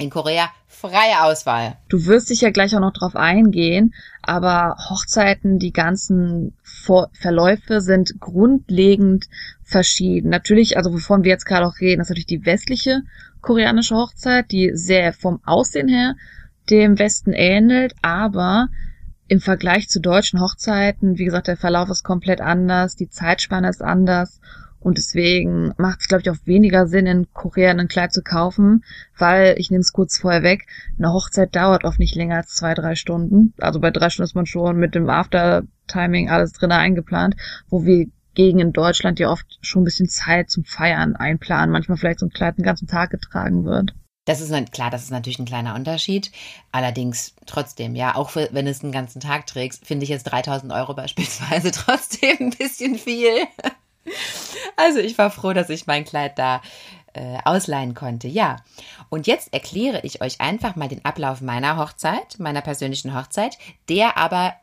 [0.00, 1.76] In Korea freie Auswahl.
[1.90, 3.92] Du wirst sicher gleich auch noch drauf eingehen,
[4.22, 9.26] aber Hochzeiten, die ganzen Vor Verläufe sind grundlegend
[9.62, 10.30] verschieden.
[10.30, 13.02] Natürlich, also wovon wir jetzt gerade auch reden, ist natürlich die westliche
[13.42, 16.14] koreanische Hochzeit, die sehr vom Aussehen her
[16.70, 18.68] dem Westen ähnelt, aber
[19.28, 23.82] im Vergleich zu deutschen Hochzeiten, wie gesagt, der Verlauf ist komplett anders, die Zeitspanne ist
[23.82, 24.40] anders
[24.80, 28.84] und deswegen macht es, glaube ich, auch weniger Sinn, in Korea ein Kleid zu kaufen,
[29.16, 30.66] weil, ich nehme es kurz vorher weg,
[30.98, 33.52] eine Hochzeit dauert oft nicht länger als zwei, drei Stunden.
[33.58, 37.36] Also bei drei Stunden ist man schon mit dem After-Timing alles drin eingeplant,
[37.68, 41.72] wo wir gegen in Deutschland ja oft schon ein bisschen Zeit zum Feiern einplanen.
[41.72, 43.92] Manchmal vielleicht so ein Kleid den ganzen Tag getragen wird.
[44.26, 46.30] Das ist klar, das ist natürlich ein kleiner Unterschied.
[46.72, 50.72] Allerdings trotzdem, ja, auch für, wenn es einen ganzen Tag trägst, finde ich jetzt 3000
[50.72, 53.46] Euro beispielsweise trotzdem ein bisschen viel.
[54.76, 56.62] Also ich war froh, dass ich mein Kleid da
[57.12, 58.28] äh, ausleihen konnte.
[58.28, 58.56] Ja.
[59.08, 64.16] Und jetzt erkläre ich euch einfach mal den Ablauf meiner Hochzeit, meiner persönlichen Hochzeit, der
[64.16, 64.54] aber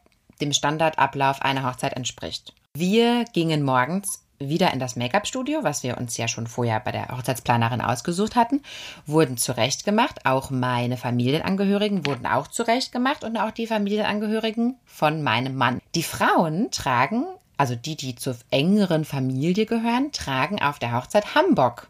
[0.41, 2.53] dem Standardablauf einer Hochzeit entspricht.
[2.73, 7.07] Wir gingen morgens wieder in das Make-up-Studio, was wir uns ja schon vorher bei der
[7.09, 8.61] Hochzeitsplanerin ausgesucht hatten,
[9.05, 10.25] wurden zurechtgemacht.
[10.25, 15.81] Auch meine Familienangehörigen wurden auch zurechtgemacht und auch die Familienangehörigen von meinem Mann.
[15.95, 17.25] Die Frauen tragen
[17.57, 21.89] also die, die zur engeren Familie gehören, tragen auf der Hochzeit Hamburg.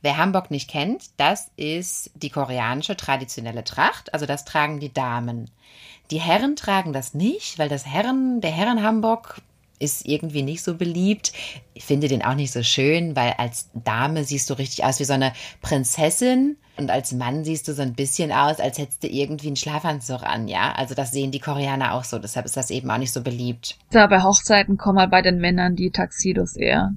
[0.00, 5.50] Wer Hamburg nicht kennt, das ist die koreanische traditionelle Tracht, also das tragen die Damen.
[6.10, 9.40] Die Herren tragen das nicht, weil das Herren, der Herren Hamburg
[9.82, 11.32] ist irgendwie nicht so beliebt.
[11.74, 15.04] Ich finde den auch nicht so schön, weil als Dame siehst du richtig aus wie
[15.04, 16.56] so eine Prinzessin.
[16.78, 20.22] Und als Mann siehst du so ein bisschen aus, als hättest du irgendwie einen Schlafanzug
[20.22, 20.72] an, ja?
[20.72, 23.76] Also das sehen die Koreaner auch so, deshalb ist das eben auch nicht so beliebt.
[23.90, 26.92] Da bei Hochzeiten kommen halt bei den Männern die Taxidos eher.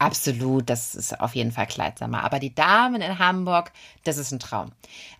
[0.00, 2.22] Absolut, das ist auf jeden Fall kleidsamer.
[2.22, 3.72] Aber die Damen in Hamburg,
[4.04, 4.70] das ist ein Traum.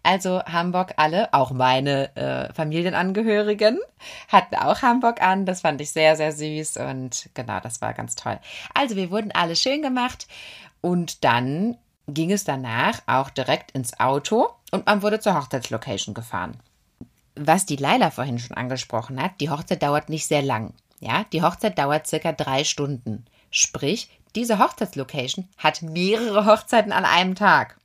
[0.05, 3.79] Also Hamburg alle, auch meine äh, Familienangehörigen,
[4.29, 5.47] hatten auch Hamburg an.
[5.47, 8.39] Das fand ich sehr, sehr süß und genau, das war ganz toll.
[8.72, 10.29] Also wir wurden alle schön gemacht
[10.81, 11.76] und dann
[12.07, 16.57] ging es danach auch direkt ins Auto und man wurde zur Hochzeitslocation gefahren.
[17.35, 20.72] Was die Leila vorhin schon angesprochen hat, die Hochzeit dauert nicht sehr lang.
[21.01, 23.24] Ja, die Hochzeit dauert circa drei Stunden.
[23.51, 27.78] Sprich, diese Hochzeitslocation hat mehrere Hochzeiten an einem Tag.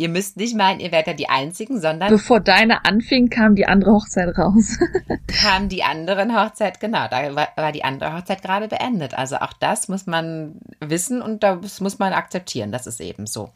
[0.00, 2.08] Ihr müsst nicht meinen, ihr werdet ja die Einzigen, sondern.
[2.08, 4.78] Bevor deine anfing, kam die andere Hochzeit raus.
[5.26, 9.12] kam die anderen Hochzeit, genau, da war, war die andere Hochzeit gerade beendet.
[9.12, 12.72] Also auch das muss man wissen und das muss man akzeptieren.
[12.72, 13.50] Das ist eben so.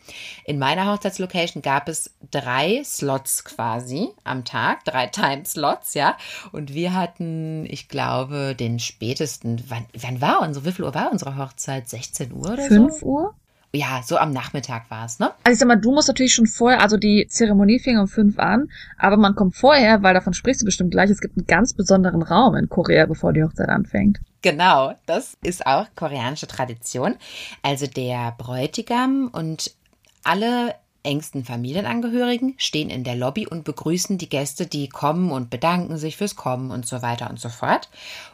[0.44, 6.14] In meiner Hochzeitslocation gab es drei Slots quasi am Tag, drei Time-Slots, ja.
[6.52, 11.10] Und wir hatten, ich glaube, den spätesten, wann, wann war unsere, wie viel Uhr war
[11.10, 11.88] unsere Hochzeit?
[11.88, 12.98] 16 Uhr oder 5 so?
[12.98, 13.34] 5 Uhr?
[13.74, 15.32] Ja, so am Nachmittag war es, ne?
[15.42, 18.38] Also ich sag mal, du musst natürlich schon vorher, also die Zeremonie fing um fünf
[18.38, 18.68] an,
[18.98, 22.22] aber man kommt vorher, weil davon sprichst du bestimmt gleich, es gibt einen ganz besonderen
[22.22, 24.20] Raum in Korea, bevor die Hochzeit anfängt.
[24.42, 27.16] Genau, das ist auch koreanische Tradition.
[27.62, 29.72] Also der Bräutigam und
[30.22, 35.96] alle engsten Familienangehörigen stehen in der Lobby und begrüßen die Gäste, die kommen und bedanken
[35.96, 37.88] sich fürs Kommen und so weiter und so fort.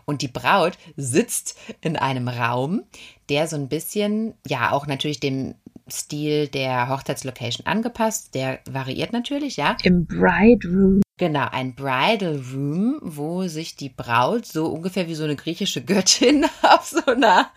[0.04, 2.82] Und die Braut sitzt in einem Raum,
[3.28, 5.54] der so ein bisschen, ja, auch natürlich dem
[5.92, 8.34] Stil der Hochzeitslocation angepasst.
[8.34, 9.76] Der variiert natürlich, ja.
[9.82, 11.00] Im Bride Room.
[11.20, 16.46] Genau, ein Bridal Room, wo sich die Braut so ungefähr wie so eine griechische Göttin
[16.62, 17.50] auf so einer,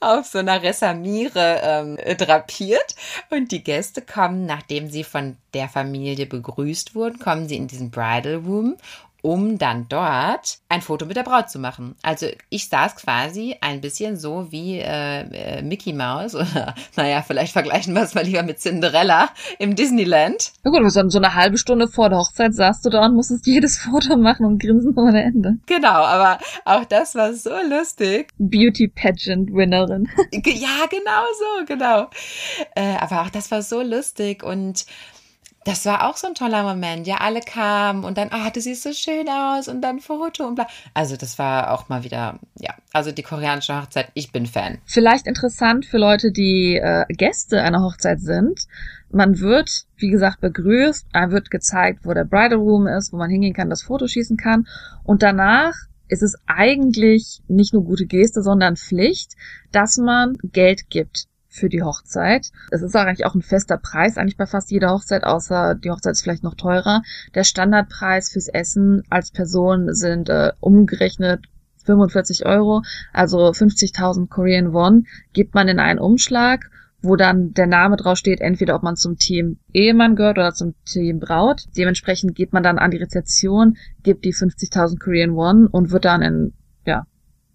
[0.00, 2.96] auf so einer Resamiere ähm, drapiert.
[3.30, 7.90] Und die Gäste kommen, nachdem sie von der Familie begrüßt wurden, kommen sie in diesen
[7.90, 8.76] Bridal Room
[9.22, 11.94] um dann dort ein Foto mit der Braut zu machen.
[12.02, 17.52] Also ich saß quasi ein bisschen so wie äh, äh Mickey Mouse oder naja, vielleicht
[17.52, 20.52] vergleichen wir es mal lieber mit Cinderella im Disneyland.
[20.62, 23.78] Na gut, so eine halbe Stunde vor der Hochzeit saßt du da und musstest jedes
[23.90, 25.56] Foto machen und grinsen ohne Ende.
[25.66, 28.32] Genau, aber auch das war so lustig.
[28.38, 30.08] Beauty Pageant Winnerin.
[30.32, 32.08] ja, genau so, genau.
[32.74, 34.86] Äh, aber auch das war so lustig und
[35.64, 37.06] das war auch so ein toller Moment.
[37.06, 40.46] Ja, alle kamen und dann, ah, oh, du siehst so schön aus und dann Foto
[40.46, 40.66] und bla.
[40.94, 44.78] Also das war auch mal wieder, ja, also die koreanische Hochzeit, ich bin Fan.
[44.86, 48.66] Vielleicht interessant für Leute, die äh, Gäste einer Hochzeit sind.
[49.10, 53.28] Man wird, wie gesagt, begrüßt, einem wird gezeigt, wo der Bridal Room ist, wo man
[53.28, 54.66] hingehen kann, das Foto schießen kann
[55.04, 55.74] und danach
[56.08, 59.34] ist es eigentlich nicht nur gute Geste, sondern Pflicht,
[59.70, 62.52] dass man Geld gibt für die Hochzeit.
[62.70, 66.12] Es ist eigentlich auch ein fester Preis, eigentlich bei fast jeder Hochzeit, außer die Hochzeit
[66.12, 67.02] ist vielleicht noch teurer.
[67.34, 71.44] Der Standardpreis fürs Essen als Person sind äh, umgerechnet
[71.84, 72.82] 45 Euro,
[73.12, 76.70] also 50.000 Korean Won, gibt man in einen Umschlag,
[77.02, 80.74] wo dann der Name drauf steht, entweder ob man zum Team Ehemann gehört oder zum
[80.84, 81.64] Team Braut.
[81.76, 86.22] Dementsprechend geht man dann an die Rezeption, gibt die 50.000 Korean Won und wird dann
[86.22, 86.52] in,
[86.84, 87.06] ja,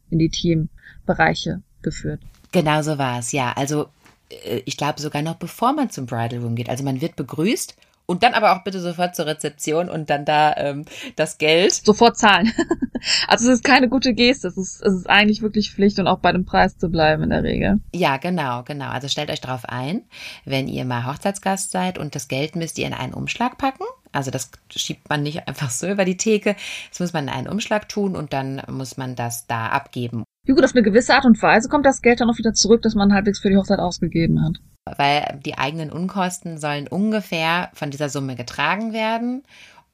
[0.10, 2.22] in die Teambereiche geführt.
[2.56, 3.51] Genau so war es, ja.
[3.58, 3.88] Also
[4.30, 6.70] äh, ich glaube sogar noch bevor man zum Bridal Room geht.
[6.70, 7.76] Also man wird begrüßt
[8.06, 10.86] und dann aber auch bitte sofort zur Rezeption und dann da ähm,
[11.18, 11.74] das Geld.
[11.74, 12.53] Sofort zahlen.
[13.28, 14.47] also es ist keine gute Geste.
[14.47, 17.32] Es ist, es ist eigentlich wirklich Pflicht und auch bei dem Preis zu bleiben in
[17.32, 17.82] der Regel.
[17.93, 18.88] Ja, genau, genau.
[18.88, 20.03] Also stellt euch darauf ein,
[20.45, 23.84] wenn ihr mal Hochzeitsgast seid und das Geld müsst ihr in einen Umschlag packen.
[24.14, 26.56] Also das schiebt man nicht einfach so über die Theke.
[26.89, 30.24] Das muss man in einen Umschlag tun und dann muss man das da abgeben.
[30.48, 32.84] Ja gut, auf eine gewisse Art und Weise kommt das Geld dann auch wieder zurück,
[32.84, 34.60] das man halbwegs für die Hochzeit ausgegeben hat.
[34.98, 39.43] Weil die eigenen Unkosten sollen ungefähr von dieser Summe getragen werden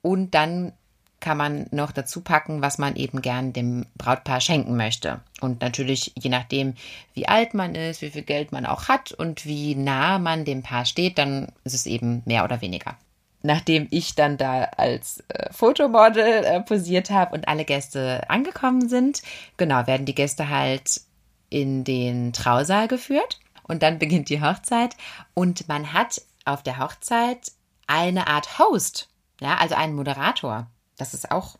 [0.01, 0.73] und dann
[1.21, 5.21] kann man noch dazu packen, was man eben gern dem Brautpaar schenken möchte.
[5.39, 6.73] Und natürlich, je nachdem,
[7.13, 10.63] wie alt man ist, wie viel Geld man auch hat und wie nah man dem
[10.63, 12.97] Paar steht, dann ist es eben mehr oder weniger
[13.43, 19.21] nachdem ich dann da als äh, Fotomodel äh, posiert habe und alle Gäste angekommen sind,
[19.57, 21.01] genau, werden die Gäste halt
[21.49, 24.95] in den Trausaal geführt und dann beginnt die Hochzeit
[25.33, 27.51] und man hat auf der Hochzeit
[27.87, 30.67] eine Art Host, ja, also einen Moderator.
[30.97, 31.57] Das ist auch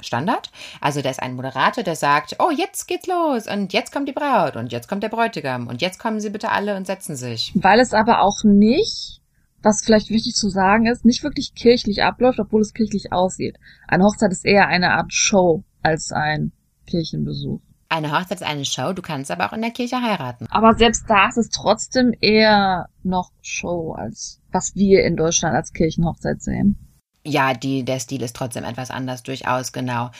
[0.00, 0.50] Standard.
[0.80, 4.12] Also da ist ein Moderator, der sagt, oh, jetzt geht's los und jetzt kommt die
[4.12, 7.52] Braut und jetzt kommt der Bräutigam und jetzt kommen sie bitte alle und setzen sich.
[7.54, 9.20] Weil es aber auch nicht
[9.62, 13.58] was vielleicht wichtig zu sagen ist, nicht wirklich kirchlich abläuft, obwohl es kirchlich aussieht.
[13.86, 16.52] Eine Hochzeit ist eher eine Art Show als ein
[16.86, 17.60] Kirchenbesuch.
[17.90, 20.46] Eine Hochzeit ist eine Show, du kannst aber auch in der Kirche heiraten.
[20.50, 25.72] Aber selbst da ist es trotzdem eher noch Show, als was wir in Deutschland als
[25.72, 26.76] Kirchenhochzeit sehen.
[27.24, 30.10] Ja, die, der Stil ist trotzdem etwas anders, durchaus, genau.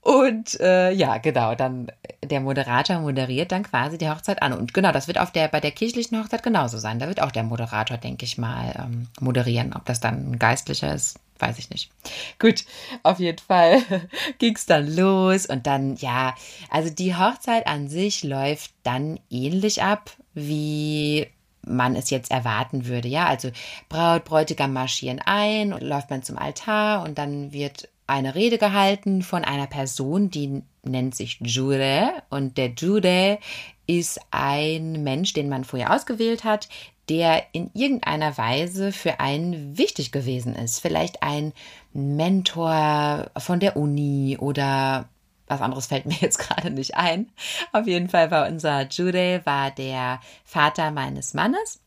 [0.00, 1.90] Und äh, ja, genau, dann
[2.22, 4.52] der Moderator moderiert dann quasi die Hochzeit an.
[4.52, 6.98] Und genau, das wird auf der, bei der kirchlichen Hochzeit genauso sein.
[6.98, 9.72] Da wird auch der Moderator, denke ich mal, ähm, moderieren.
[9.74, 11.90] Ob das dann ein geistlicher ist, weiß ich nicht.
[12.38, 12.64] Gut,
[13.02, 13.82] auf jeden Fall
[14.38, 16.34] ging es dann los und dann, ja,
[16.70, 21.28] also die Hochzeit an sich läuft dann ähnlich ab wie
[21.66, 23.08] man es jetzt erwarten würde.
[23.08, 23.50] Ja, also
[23.88, 29.22] Braut, Bräutigam marschieren ein und läuft man zum Altar und dann wird eine Rede gehalten
[29.22, 33.38] von einer Person, die nennt sich Jure und der Jure
[33.86, 36.68] ist ein Mensch, den man vorher ausgewählt hat,
[37.08, 40.80] der in irgendeiner Weise für einen wichtig gewesen ist.
[40.80, 41.52] Vielleicht ein
[41.92, 45.08] Mentor von der Uni oder
[45.46, 47.30] was anderes fällt mir jetzt gerade nicht ein.
[47.72, 51.80] Auf jeden Fall war unser Jude, war der Vater meines Mannes.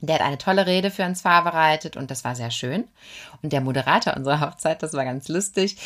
[0.00, 2.84] Der hat eine tolle Rede für uns vorbereitet und das war sehr schön.
[3.42, 5.76] Und der Moderator unserer Hochzeit, das war ganz lustig,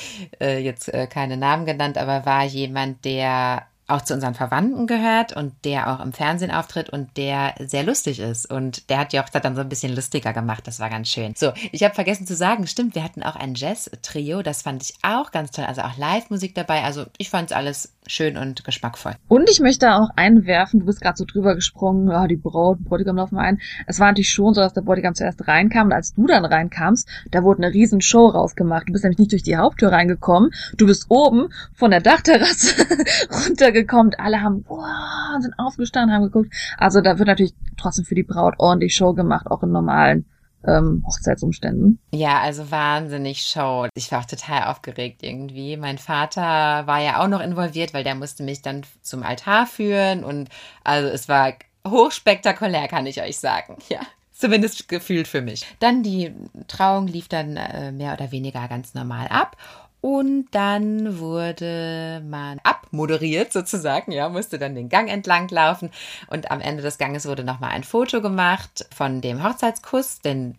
[0.40, 5.36] äh, jetzt äh, keine Namen genannt, aber war jemand, der auch zu unseren Verwandten gehört
[5.36, 8.51] und der auch im Fernsehen auftritt und der sehr lustig ist.
[8.51, 10.66] Und der hat Hochzeit dann so ein bisschen lustiger gemacht.
[10.66, 11.34] Das war ganz schön.
[11.36, 14.43] So, ich habe vergessen zu sagen, stimmt, wir hatten auch ein Jazz-Trio.
[14.43, 15.64] Das fand ich auch ganz toll.
[15.64, 16.82] Also auch Live-Musik dabei.
[16.82, 19.14] Also ich fand es alles schön und geschmackvoll.
[19.28, 23.16] Und ich möchte auch einwerfen, du bist gerade so drüber gesprungen, ja, die Braut, Bräutigam
[23.16, 23.61] laufen ein.
[23.86, 27.09] Es war natürlich schon so, dass der Bräutigam zuerst reinkam und als du dann reinkamst,
[27.30, 28.88] da wurde eine riesen Show rausgemacht.
[28.88, 32.86] Du bist nämlich nicht durch die Haupttür reingekommen, du bist oben von der Dachterrasse
[33.46, 34.14] runtergekommen.
[34.14, 36.53] Alle haben, wow, sind aufgestanden, haben geguckt.
[36.78, 40.26] Also da wird natürlich trotzdem für die Braut ordentlich Show gemacht, auch in normalen
[40.67, 41.99] ähm, Hochzeitsumständen.
[42.13, 43.87] Ja, also wahnsinnig Show.
[43.95, 45.77] Ich war auch total aufgeregt irgendwie.
[45.77, 50.25] Mein Vater war ja auch noch involviert, weil der musste mich dann zum Altar führen
[50.25, 50.49] und
[50.85, 51.55] also es war
[51.87, 53.77] hochspektakulär, kann ich euch sagen.
[53.89, 54.01] Ja.
[54.33, 55.67] Zumindest gefühlt für mich.
[55.81, 56.33] Dann die
[56.67, 59.59] Trauung lief dann äh, mehr oder weniger ganz normal ab
[60.01, 65.90] und dann wurde man abmoderiert sozusagen, ja, musste dann den Gang entlang laufen.
[66.28, 70.57] Und am Ende des Ganges wurde nochmal ein Foto gemacht von dem Hochzeitskuss, denn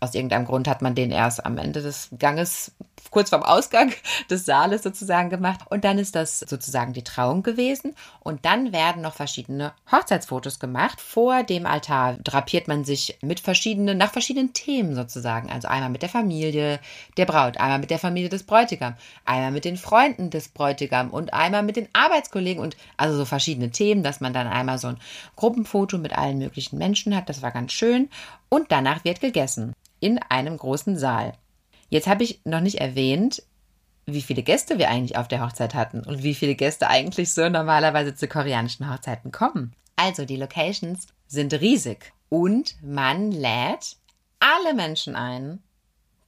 [0.00, 2.72] aus irgendeinem Grund hat man den erst am Ende des Ganges
[3.10, 3.92] kurz vorm Ausgang
[4.30, 5.60] des Saales sozusagen gemacht.
[5.70, 7.94] Und dann ist das sozusagen die Trauung gewesen.
[8.20, 11.00] Und dann werden noch verschiedene Hochzeitsfotos gemacht.
[11.00, 15.50] Vor dem Altar drapiert man sich mit verschiedenen, nach verschiedenen Themen sozusagen.
[15.50, 16.80] Also einmal mit der Familie
[17.16, 21.34] der Braut, einmal mit der Familie des Bräutigams, einmal mit den Freunden des Bräutigams und
[21.34, 24.98] einmal mit den Arbeitskollegen und also so verschiedene Themen, dass man dann einmal so ein
[25.36, 27.28] Gruppenfoto mit allen möglichen Menschen hat.
[27.28, 28.08] Das war ganz schön.
[28.48, 29.72] Und danach wird gegessen.
[30.00, 31.34] In einem großen Saal.
[31.90, 33.42] Jetzt habe ich noch nicht erwähnt,
[34.06, 37.48] wie viele Gäste wir eigentlich auf der Hochzeit hatten und wie viele Gäste eigentlich so
[37.48, 39.72] normalerweise zu koreanischen Hochzeiten kommen.
[39.96, 43.96] Also die Locations sind riesig und man lädt
[44.38, 45.62] alle Menschen ein,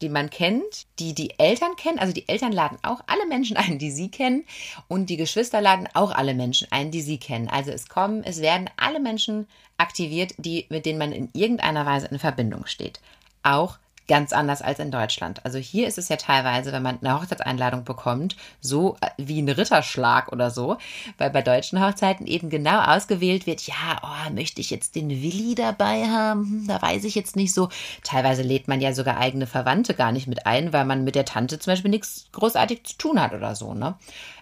[0.02, 1.98] die man kennt, die die Eltern kennen.
[1.98, 4.44] Also die Eltern laden auch alle Menschen ein, die sie kennen
[4.88, 7.48] und die Geschwister laden auch alle Menschen ein, die sie kennen.
[7.48, 9.46] Also es kommen, es werden alle Menschen
[9.78, 13.00] aktiviert, die mit denen man in irgendeiner Weise in Verbindung steht.
[13.42, 13.78] Auch
[14.12, 15.42] ganz anders als in Deutschland.
[15.42, 19.48] Also hier ist es ja teilweise, wenn man eine Hochzeitseinladung bekommt, so äh, wie ein
[19.48, 20.76] Ritterschlag oder so,
[21.16, 25.54] weil bei deutschen Hochzeiten eben genau ausgewählt wird, ja, oh, möchte ich jetzt den Willi
[25.54, 26.42] dabei haben?
[26.42, 27.70] Hm, da weiß ich jetzt nicht so.
[28.04, 31.24] Teilweise lädt man ja sogar eigene Verwandte gar nicht mit ein, weil man mit der
[31.24, 33.94] Tante zum Beispiel nichts großartig zu tun hat oder so, ne?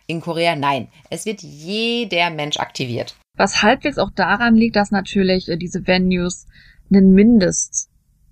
[0.08, 0.88] In Korea, nein.
[1.10, 3.14] Es wird jeder Mensch aktiviert.
[3.36, 6.48] Was halbwegs auch daran liegt, dass natürlich äh, diese Venues
[6.90, 7.89] einen Mindest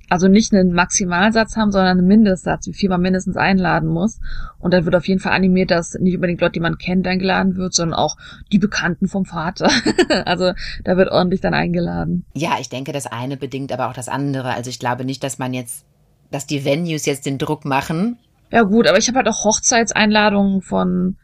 [0.09, 4.21] also nicht einen Maximalsatz haben, sondern einen Mindestsatz, wie viel man mindestens einladen muss.
[4.59, 7.57] Und dann wird auf jeden Fall animiert, dass nicht unbedingt Leute, die man kennt, eingeladen
[7.57, 8.17] wird, sondern auch
[8.51, 9.71] die Bekannten vom Vater.
[10.25, 10.53] also
[10.85, 12.25] da wird ordentlich dann eingeladen.
[12.35, 14.55] Ja, ich denke, das eine bedingt aber auch das andere.
[14.55, 15.85] Also ich glaube nicht, dass man jetzt,
[16.31, 18.19] dass die Venues jetzt den Druck machen.
[18.51, 21.17] Ja gut, aber ich habe halt auch Hochzeitseinladungen von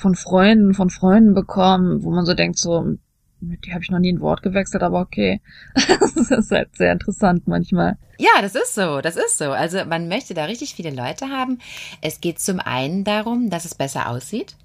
[0.00, 2.96] von Freunden, von Freunden bekommen, wo man so denkt, so,
[3.40, 5.40] mit die habe ich noch nie ein Wort gewechselt, aber okay.
[5.74, 7.96] das ist halt sehr interessant manchmal.
[8.18, 9.52] Ja, das ist so, das ist so.
[9.52, 11.58] Also man möchte da richtig viele Leute haben.
[12.02, 14.56] Es geht zum einen darum, dass es besser aussieht.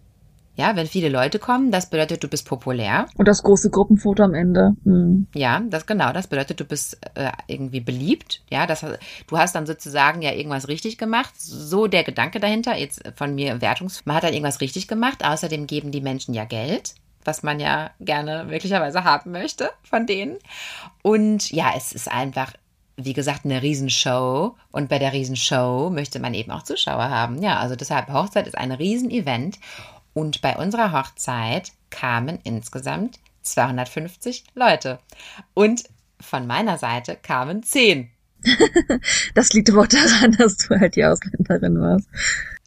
[0.57, 3.07] Ja, wenn viele Leute kommen, das bedeutet, du bist populär.
[3.17, 4.75] Und das große Gruppenfoto am Ende.
[4.85, 5.27] Mhm.
[5.35, 6.13] Ja, das genau.
[6.13, 8.41] Das bedeutet, du bist äh, irgendwie beliebt.
[8.49, 8.85] Ja, das,
[9.27, 11.33] du hast dann sozusagen ja irgendwas richtig gemacht.
[11.37, 14.05] So der Gedanke dahinter, jetzt von mir Wertungs.
[14.05, 15.25] Man hat dann irgendwas richtig gemacht.
[15.25, 16.95] Außerdem geben die Menschen ja Geld
[17.25, 20.37] was man ja gerne möglicherweise haben möchte von denen.
[21.01, 22.53] Und ja, es ist einfach,
[22.95, 24.55] wie gesagt, eine Riesenshow.
[24.71, 27.41] Und bei der Riesenshow möchte man eben auch Zuschauer haben.
[27.41, 29.59] Ja, also deshalb Hochzeit ist ein Riesenevent.
[30.13, 34.99] Und bei unserer Hochzeit kamen insgesamt 250 Leute.
[35.53, 35.83] Und
[36.21, 38.09] von meiner Seite kamen 10.
[39.33, 42.07] das liegt aber daran, dass du halt die Ausländerin warst.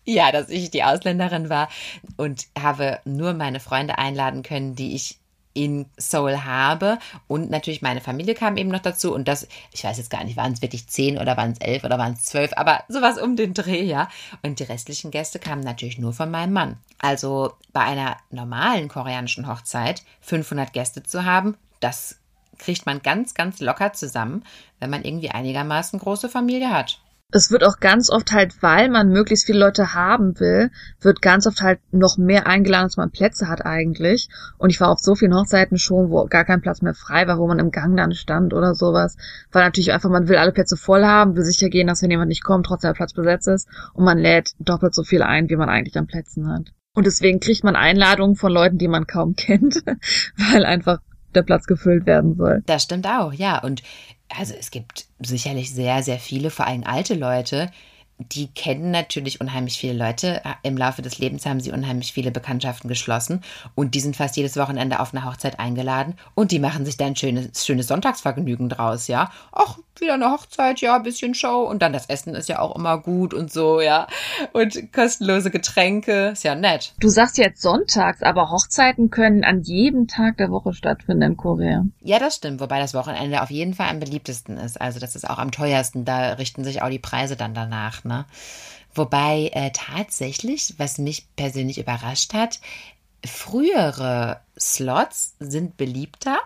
[0.08, 1.68] Ja, dass ich die Ausländerin war
[2.16, 5.18] und habe nur meine Freunde einladen können, die ich
[5.52, 6.98] in Seoul habe.
[7.26, 9.12] Und natürlich meine Familie kam eben noch dazu.
[9.12, 11.84] Und das, ich weiß jetzt gar nicht, waren es wirklich zehn oder waren es elf
[11.84, 14.08] oder waren es zwölf, aber sowas um den Dreh, ja.
[14.42, 16.78] Und die restlichen Gäste kamen natürlich nur von meinem Mann.
[16.98, 22.18] Also bei einer normalen koreanischen Hochzeit 500 Gäste zu haben, das
[22.56, 24.42] kriegt man ganz, ganz locker zusammen,
[24.80, 26.98] wenn man irgendwie einigermaßen große Familie hat
[27.30, 30.70] es wird auch ganz oft halt, weil man möglichst viele Leute haben will,
[31.00, 34.30] wird ganz oft halt noch mehr eingeladen, als man Plätze hat eigentlich.
[34.56, 37.38] Und ich war auf so vielen Hochzeiten schon, wo gar kein Platz mehr frei war,
[37.38, 39.18] wo man im Gang dann stand oder sowas.
[39.52, 42.30] Weil natürlich einfach, man will alle Plätze voll haben, will sicher gehen, dass wenn jemand
[42.30, 43.68] nicht kommt, trotzdem der Platz besetzt ist.
[43.92, 46.72] Und man lädt doppelt so viel ein, wie man eigentlich an Plätzen hat.
[46.94, 49.82] Und deswegen kriegt man Einladungen von Leuten, die man kaum kennt,
[50.36, 51.00] weil einfach
[51.34, 52.62] der Platz gefüllt werden soll.
[52.64, 53.62] Das stimmt auch, ja.
[53.62, 53.82] Und
[54.34, 57.70] also es gibt sicherlich sehr, sehr viele, vor allem alte Leute,
[58.18, 60.42] die kennen natürlich unheimlich viele Leute.
[60.62, 63.42] Im Laufe des Lebens haben sie unheimlich viele Bekanntschaften geschlossen
[63.74, 67.08] und die sind fast jedes Wochenende auf eine Hochzeit eingeladen und die machen sich dann
[67.08, 69.30] ein schönes, schönes Sonntagsvergnügen draus, ja.
[69.52, 72.98] Ach, wieder eine Hochzeit, ja, bisschen Show und dann das Essen ist ja auch immer
[72.98, 74.06] gut und so, ja.
[74.52, 76.94] Und kostenlose Getränke, ist ja nett.
[77.00, 81.84] Du sagst jetzt sonntags, aber Hochzeiten können an jedem Tag der Woche stattfinden in Korea.
[82.02, 84.80] Ja, das stimmt, wobei das Wochenende auf jeden Fall am beliebtesten ist.
[84.80, 88.26] Also das ist auch am teuersten, da richten sich auch die Preise dann danach, ne?
[88.94, 92.58] Wobei äh, tatsächlich, was mich persönlich überrascht hat,
[93.24, 96.38] frühere Slots sind beliebter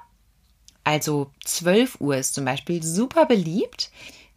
[0.84, 3.90] also 12 Uhr ist zum Beispiel super beliebt,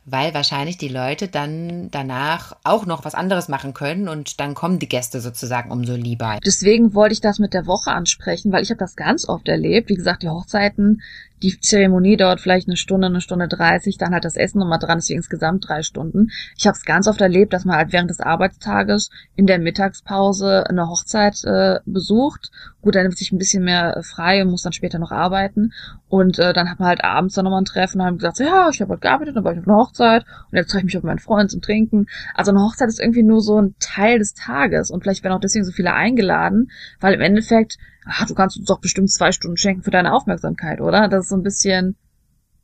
[0.05, 4.77] weil wahrscheinlich die Leute dann danach auch noch was anderes machen können und dann kommen
[4.77, 6.39] die Gäste sozusagen umso lieber.
[6.45, 9.89] Deswegen wollte ich das mit der Woche ansprechen, weil ich habe das ganz oft erlebt.
[9.89, 11.01] Wie gesagt, die Hochzeiten,
[11.45, 14.97] die Zeremonie dauert vielleicht eine Stunde, eine Stunde dreißig, dann halt das Essen nochmal dran,
[14.97, 16.31] deswegen insgesamt drei Stunden.
[16.57, 20.67] Ich habe es ganz oft erlebt, dass man halt während des Arbeitstages in der Mittagspause
[20.67, 22.51] eine Hochzeit äh, besucht.
[22.81, 25.71] Gut, dann nimmt sich ein bisschen mehr frei und muss dann später noch arbeiten.
[26.07, 28.43] Und äh, dann hat man halt abends dann nochmal ein Treffen und haben gesagt, so,
[28.43, 30.85] ja, ich habe heute gearbeitet, dann war ich auf einer Hochzeit und jetzt treffe ich
[30.85, 32.07] mich auf meinen Freund zum Trinken.
[32.33, 35.39] Also eine Hochzeit ist irgendwie nur so ein Teil des Tages und vielleicht werden auch
[35.39, 39.57] deswegen so viele eingeladen, weil im Endeffekt ach, du kannst uns doch bestimmt zwei Stunden
[39.57, 41.07] schenken für deine Aufmerksamkeit, oder?
[41.07, 41.95] Das ist so ein bisschen,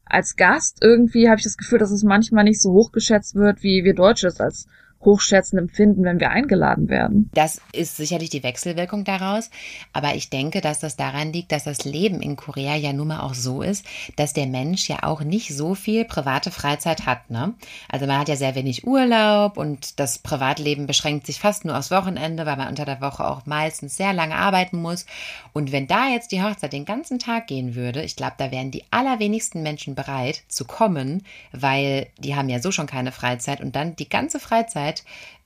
[0.05, 3.83] als Gast irgendwie habe ich das Gefühl, dass es manchmal nicht so hochgeschätzt wird, wie
[3.83, 4.67] wir Deutsche es als
[5.03, 7.29] hochschätzen empfinden, wenn wir eingeladen werden.
[7.33, 9.49] Das ist sicherlich die Wechselwirkung daraus.
[9.93, 13.21] Aber ich denke, dass das daran liegt, dass das Leben in Korea ja nun mal
[13.21, 13.85] auch so ist,
[14.15, 17.29] dass der Mensch ja auch nicht so viel private Freizeit hat.
[17.29, 17.53] Ne?
[17.89, 21.91] Also man hat ja sehr wenig Urlaub und das Privatleben beschränkt sich fast nur aufs
[21.91, 25.05] Wochenende, weil man unter der Woche auch meistens sehr lange arbeiten muss.
[25.53, 28.71] Und wenn da jetzt die Hochzeit den ganzen Tag gehen würde, ich glaube, da wären
[28.71, 33.75] die allerwenigsten Menschen bereit zu kommen, weil die haben ja so schon keine Freizeit und
[33.75, 35.03] dann die ganze Freizeit Zeit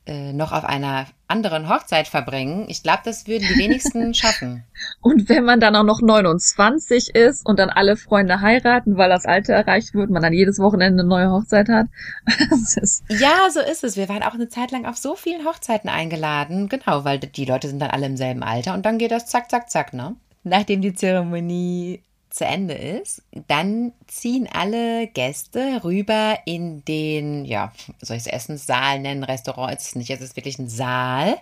[0.07, 2.65] äh, noch auf einer anderen Hochzeit verbringen.
[2.67, 4.63] Ich glaube, das würden die wenigsten schaffen.
[5.01, 9.25] Und wenn man dann auch noch 29 ist und dann alle Freunde heiraten, weil das
[9.25, 11.87] Alter erreicht wird, man dann jedes Wochenende eine neue Hochzeit hat.
[13.09, 13.97] ja, so ist es.
[13.97, 16.69] Wir waren auch eine Zeit lang auf so vielen Hochzeiten eingeladen.
[16.69, 19.49] Genau, weil die Leute sind dann alle im selben Alter und dann geht das zack,
[19.49, 20.15] zack, zack, ne?
[20.43, 22.03] Nachdem die Zeremonie
[22.35, 27.71] zu Ende ist, dann ziehen alle Gäste rüber in den, ja,
[28.01, 31.37] soll ich es Essenssaal nennen, Restaurant ist es nicht, es ist wirklich ein Saal,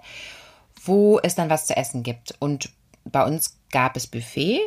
[0.85, 2.35] wo es dann was zu essen gibt.
[2.39, 2.69] Und
[3.05, 4.59] bei uns gab es Buffet.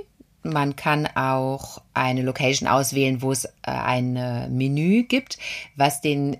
[0.43, 4.13] Man kann auch eine Location auswählen, wo es äh, ein
[4.57, 5.39] Menü gibt,
[5.77, 6.37] was den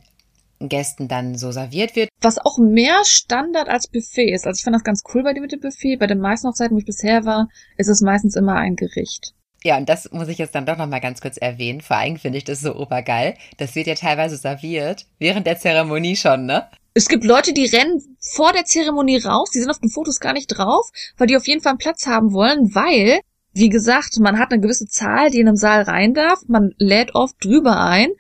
[0.61, 2.09] Gästen dann so serviert wird.
[2.21, 4.47] Was auch mehr Standard als Buffet ist.
[4.47, 5.97] Also ich fand das ganz cool bei dir mit dem Buffet.
[5.97, 9.36] Bei den meisten Hochzeiten, wo ich bisher war, ist es meistens immer ein Gericht.
[9.67, 11.81] Ja, und das muss ich jetzt dann doch nochmal ganz kurz erwähnen.
[11.81, 13.35] Vor allem finde ich das so obergeil.
[13.57, 16.69] Das wird ja teilweise serviert, während der Zeremonie schon, ne?
[16.95, 20.35] Es gibt Leute, die rennen vor der Zeremonie raus, die sind auf den Fotos gar
[20.35, 23.19] nicht drauf, weil die auf jeden Fall einen Platz haben wollen, weil,
[23.55, 27.17] wie gesagt, man hat eine gewisse Zahl, die in einem Saal rein darf, man lädt
[27.17, 28.11] oft drüber ein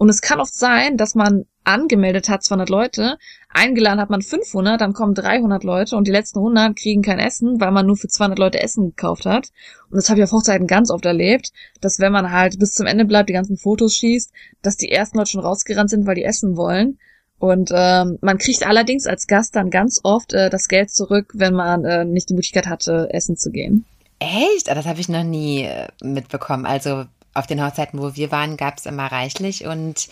[0.00, 3.16] und es kann oft sein, dass man angemeldet hat 200 Leute,
[3.56, 7.60] eingeladen hat man 500, dann kommen 300 Leute und die letzten 100 kriegen kein Essen,
[7.60, 9.48] weil man nur für 200 Leute Essen gekauft hat.
[9.90, 12.86] Und das habe ich auf Hochzeiten ganz oft erlebt, dass wenn man halt bis zum
[12.86, 14.32] Ende bleibt, die ganzen Fotos schießt,
[14.62, 16.98] dass die ersten Leute schon rausgerannt sind, weil die essen wollen.
[17.38, 21.54] Und ähm, man kriegt allerdings als Gast dann ganz oft äh, das Geld zurück, wenn
[21.54, 23.84] man äh, nicht die Möglichkeit hatte, essen zu gehen.
[24.18, 24.70] Echt?
[24.70, 26.64] Ah, das habe ich noch nie äh, mitbekommen.
[26.64, 27.04] Also
[27.34, 30.08] auf den Hochzeiten, wo wir waren, gab es immer reichlich und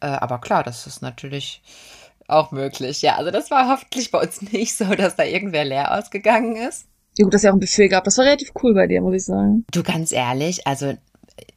[0.00, 1.60] äh, aber klar, das ist natürlich
[2.28, 3.16] auch möglich, ja.
[3.16, 6.86] Also das war hoffentlich bei uns nicht so, dass da irgendwer leer ausgegangen ist.
[7.16, 8.04] Ja gut, dass ihr auch ein Buffet gab.
[8.04, 9.64] Das war relativ cool bei dir, muss ich sagen.
[9.72, 10.94] Du, ganz ehrlich, also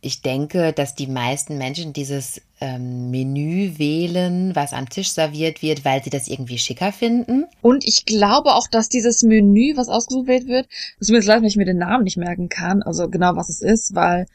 [0.01, 5.85] ich denke, dass die meisten Menschen dieses ähm, Menü wählen, was am Tisch serviert wird,
[5.85, 7.45] weil sie das irgendwie schicker finden.
[7.61, 10.67] Und ich glaube auch, dass dieses Menü, was ausgewählt wird,
[10.99, 13.49] es tut mir leid, wenn ich mir den Namen nicht merken kann, also genau was
[13.49, 14.25] es ist, weil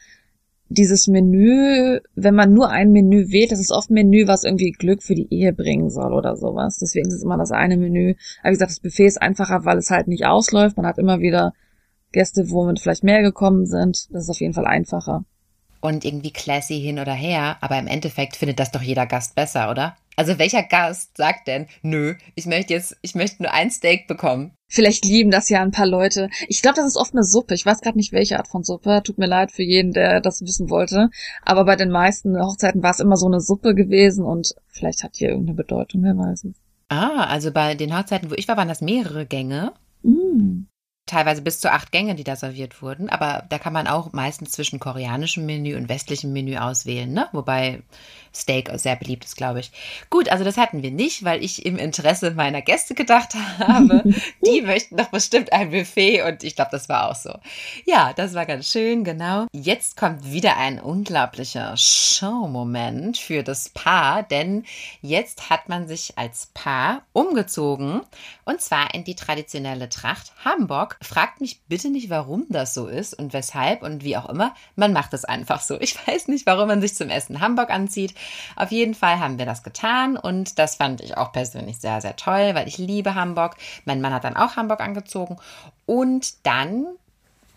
[0.69, 4.71] dieses Menü, wenn man nur ein Menü wählt, das ist oft ein Menü, was irgendwie
[4.71, 6.77] Glück für die Ehe bringen soll oder sowas.
[6.79, 8.15] Deswegen ist es immer das eine Menü.
[8.41, 10.77] Aber wie gesagt, das Buffet ist einfacher, weil es halt nicht ausläuft.
[10.77, 11.53] Man hat immer wieder
[12.11, 14.07] Gäste, wo mit vielleicht mehr gekommen sind.
[14.11, 15.25] Das ist auf jeden Fall einfacher
[15.81, 19.69] und irgendwie classy hin oder her, aber im Endeffekt findet das doch jeder Gast besser,
[19.69, 19.95] oder?
[20.15, 24.51] Also welcher Gast sagt denn, nö, ich möchte jetzt, ich möchte nur ein Steak bekommen?
[24.69, 26.29] Vielleicht lieben das ja ein paar Leute.
[26.47, 27.53] Ich glaube, das ist oft eine Suppe.
[27.53, 29.01] Ich weiß gerade nicht, welche Art von Suppe.
[29.03, 31.09] Tut mir leid für jeden, der das wissen wollte.
[31.43, 35.15] Aber bei den meisten Hochzeiten war es immer so eine Suppe gewesen und vielleicht hat
[35.15, 36.55] hier irgendeine Bedeutung, wer weiß es.
[36.89, 39.73] Ah, also bei den Hochzeiten, wo ich war, waren das mehrere Gänge.
[40.03, 40.65] Mm
[41.07, 43.09] teilweise bis zu acht Gänge, die da serviert wurden.
[43.09, 47.27] Aber da kann man auch meistens zwischen koreanischem Menü und westlichem Menü auswählen, ne?
[47.31, 47.81] Wobei
[48.37, 49.71] Steak sehr beliebt ist, glaube ich.
[50.09, 54.03] Gut, also das hatten wir nicht, weil ich im Interesse meiner Gäste gedacht habe.
[54.45, 57.33] Die möchten doch bestimmt ein Buffet und ich glaube, das war auch so.
[57.85, 59.47] Ja, das war ganz schön, genau.
[59.51, 64.65] Jetzt kommt wieder ein unglaublicher Show-Moment für das Paar, denn
[65.01, 68.01] jetzt hat man sich als Paar umgezogen
[68.45, 70.96] und zwar in die traditionelle Tracht Hamburg.
[71.01, 74.53] Fragt mich bitte nicht, warum das so ist und weshalb und wie auch immer.
[74.75, 75.79] Man macht es einfach so.
[75.79, 78.15] Ich weiß nicht, warum man sich zum Essen Hamburg anzieht.
[78.55, 82.15] Auf jeden Fall haben wir das getan und das fand ich auch persönlich sehr, sehr
[82.15, 83.57] toll, weil ich liebe Hamburg.
[83.85, 85.37] Mein Mann hat dann auch Hamburg angezogen
[85.85, 86.85] und dann,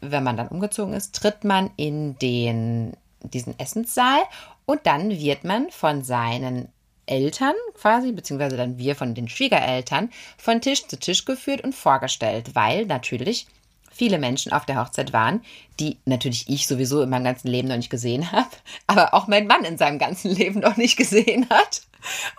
[0.00, 4.20] wenn man dann umgezogen ist, tritt man in den, diesen Essenssaal
[4.66, 6.68] und dann wird man von seinen
[7.06, 12.54] Eltern quasi, beziehungsweise dann wir von den Schwiegereltern, von Tisch zu Tisch geführt und vorgestellt,
[12.54, 13.46] weil natürlich
[13.90, 15.42] viele Menschen auf der Hochzeit waren,
[15.78, 18.50] die natürlich ich sowieso in meinem ganzen Leben noch nicht gesehen habe,
[18.86, 21.82] aber auch mein Mann in seinem ganzen Leben noch nicht gesehen hat.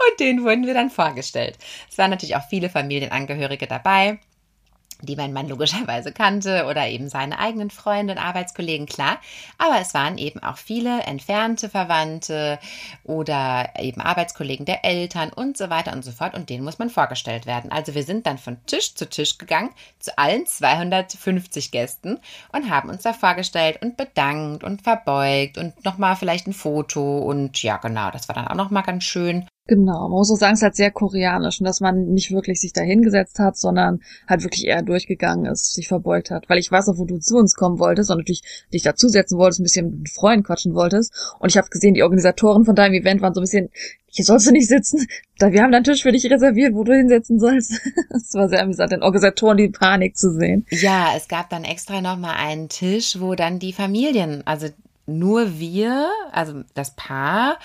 [0.09, 1.59] Und denen wurden wir dann vorgestellt.
[1.89, 4.20] Es waren natürlich auch viele Familienangehörige dabei
[5.02, 9.20] die mein Mann logischerweise kannte oder eben seine eigenen Freunde und Arbeitskollegen, klar.
[9.58, 12.60] Aber es waren eben auch viele entfernte Verwandte
[13.04, 16.34] oder eben Arbeitskollegen der Eltern und so weiter und so fort.
[16.34, 17.72] Und denen muss man vorgestellt werden.
[17.72, 22.20] Also wir sind dann von Tisch zu Tisch gegangen zu allen 250 Gästen
[22.52, 27.20] und haben uns da vorgestellt und bedankt und verbeugt und nochmal vielleicht ein Foto.
[27.20, 29.47] Und ja, genau, das war dann auch nochmal ganz schön.
[29.68, 32.59] Genau, man muss auch sagen, es ist halt sehr koreanisch und dass man nicht wirklich
[32.59, 36.49] sich da hingesetzt hat, sondern halt wirklich eher durchgegangen ist, sich verbeugt hat.
[36.49, 38.41] Weil ich weiß auch, wo du zu uns kommen wolltest und natürlich
[38.74, 41.14] dich dazusetzen wolltest, ein bisschen mit Freunden quatschen wolltest.
[41.39, 43.70] Und ich habe gesehen, die Organisatoren von deinem Event waren so ein bisschen,
[44.07, 45.05] hier sollst du nicht sitzen.
[45.38, 47.72] Da, wir haben einen Tisch für dich reserviert, wo du hinsetzen sollst.
[48.09, 50.66] Es war sehr amüsant, den Organisatoren die Panik zu sehen.
[50.72, 54.68] Ja, es gab dann extra nochmal einen Tisch, wo dann die Familien, also
[55.05, 57.57] nur wir, also das Paar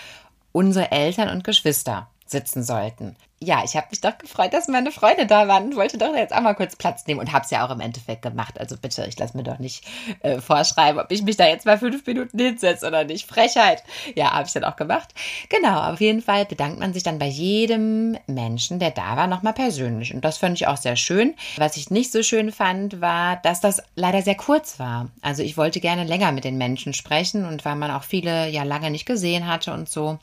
[0.56, 3.14] unsere Eltern und Geschwister sitzen sollten.
[3.38, 6.34] Ja, ich habe mich doch gefreut, dass meine Freunde da waren und wollte doch jetzt
[6.34, 8.58] auch mal kurz Platz nehmen und habe es ja auch im Endeffekt gemacht.
[8.58, 9.84] Also bitte, ich lasse mir doch nicht
[10.20, 13.28] äh, vorschreiben, ob ich mich da jetzt mal fünf Minuten hinsetze oder nicht.
[13.28, 13.84] Frechheit.
[14.14, 15.12] Ja, habe ich dann auch gemacht.
[15.50, 19.52] Genau, auf jeden Fall bedankt man sich dann bei jedem Menschen, der da war, nochmal
[19.52, 20.14] persönlich.
[20.14, 21.34] Und das fand ich auch sehr schön.
[21.58, 25.10] Was ich nicht so schön fand, war, dass das leider sehr kurz war.
[25.20, 28.62] Also ich wollte gerne länger mit den Menschen sprechen und weil man auch viele ja
[28.62, 30.18] lange nicht gesehen hatte und so.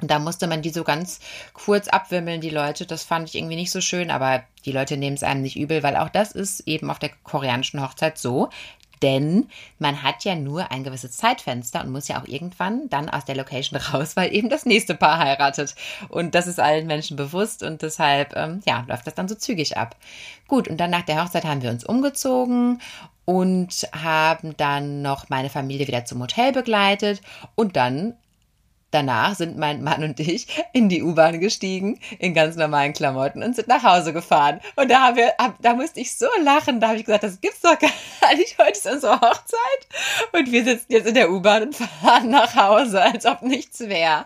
[0.00, 1.20] Und da musste man die so ganz
[1.54, 2.86] kurz abwimmeln, die Leute.
[2.86, 5.82] Das fand ich irgendwie nicht so schön, aber die Leute nehmen es einem nicht übel,
[5.82, 8.50] weil auch das ist eben auf der koreanischen Hochzeit so.
[9.02, 13.24] Denn man hat ja nur ein gewisses Zeitfenster und muss ja auch irgendwann dann aus
[13.24, 15.74] der Location raus, weil eben das nächste Paar heiratet.
[16.08, 19.76] Und das ist allen Menschen bewusst und deshalb, ähm, ja, läuft das dann so zügig
[19.76, 19.96] ab.
[20.48, 22.80] Gut, und dann nach der Hochzeit haben wir uns umgezogen
[23.24, 27.20] und haben dann noch meine Familie wieder zum Hotel begleitet
[27.54, 28.14] und dann
[28.92, 33.56] Danach sind mein Mann und ich in die U-Bahn gestiegen, in ganz normalen Klamotten und
[33.56, 34.60] sind nach Hause gefahren.
[34.76, 36.80] Und da haben wir, da musste ich so lachen.
[36.80, 37.90] Da habe ich gesagt, das gibt's doch gar
[38.36, 38.58] nicht.
[38.58, 39.88] Heute ist unsere Hochzeit.
[40.32, 44.24] Und wir sitzen jetzt in der U-Bahn und fahren nach Hause, als ob nichts wäre.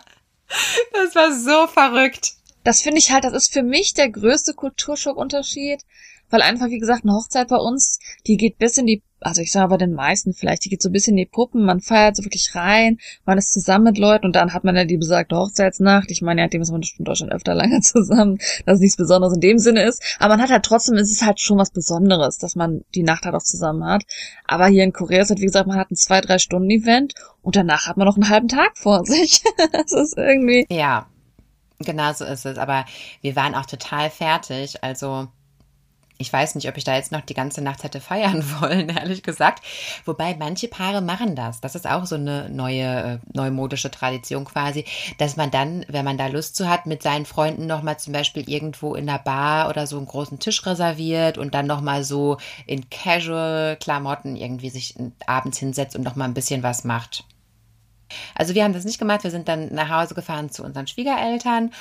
[0.93, 2.33] Das war so verrückt.
[2.63, 5.81] Das finde ich halt, das ist für mich der größte Kulturschockunterschied,
[6.29, 9.51] weil einfach, wie gesagt, eine Hochzeit bei uns, die geht bis in die also ich
[9.51, 12.15] sage bei den meisten vielleicht, die geht so ein bisschen in die Puppen, man feiert
[12.15, 15.35] so wirklich rein, man ist zusammen mit Leuten und dann hat man ja die besagte
[15.35, 16.11] Hochzeitsnacht.
[16.11, 19.35] Ich meine, ja, dem ist man in Deutschland öfter lange zusammen, dass es nichts Besonderes
[19.35, 20.01] in dem Sinne ist.
[20.19, 23.25] Aber man hat halt trotzdem, es ist halt schon was Besonderes, dass man die Nacht
[23.25, 24.03] halt auch zusammen hat.
[24.47, 27.13] Aber hier in Korea ist halt, wie gesagt, man hat ein zwei, drei Stunden Event
[27.41, 29.43] und danach hat man noch einen halben Tag vor sich.
[29.71, 30.65] das ist irgendwie.
[30.69, 31.07] Ja,
[31.83, 32.57] Genau so ist es.
[32.57, 32.85] Aber
[33.21, 34.83] wir waren auch total fertig.
[34.83, 35.27] Also
[36.21, 39.23] ich weiß nicht, ob ich da jetzt noch die ganze Nacht hätte feiern wollen, ehrlich
[39.23, 39.63] gesagt.
[40.05, 41.61] Wobei manche Paare machen das.
[41.61, 44.85] Das ist auch so eine neue, äh, neumodische Tradition quasi,
[45.17, 48.49] dass man dann, wenn man da Lust zu hat, mit seinen Freunden nochmal zum Beispiel
[48.49, 52.89] irgendwo in der Bar oder so einen großen Tisch reserviert und dann nochmal so in
[52.89, 54.95] Casual-Klamotten irgendwie sich
[55.25, 57.25] abends hinsetzt und nochmal ein bisschen was macht.
[58.35, 59.23] Also wir haben das nicht gemacht.
[59.23, 61.71] Wir sind dann nach Hause gefahren zu unseren Schwiegereltern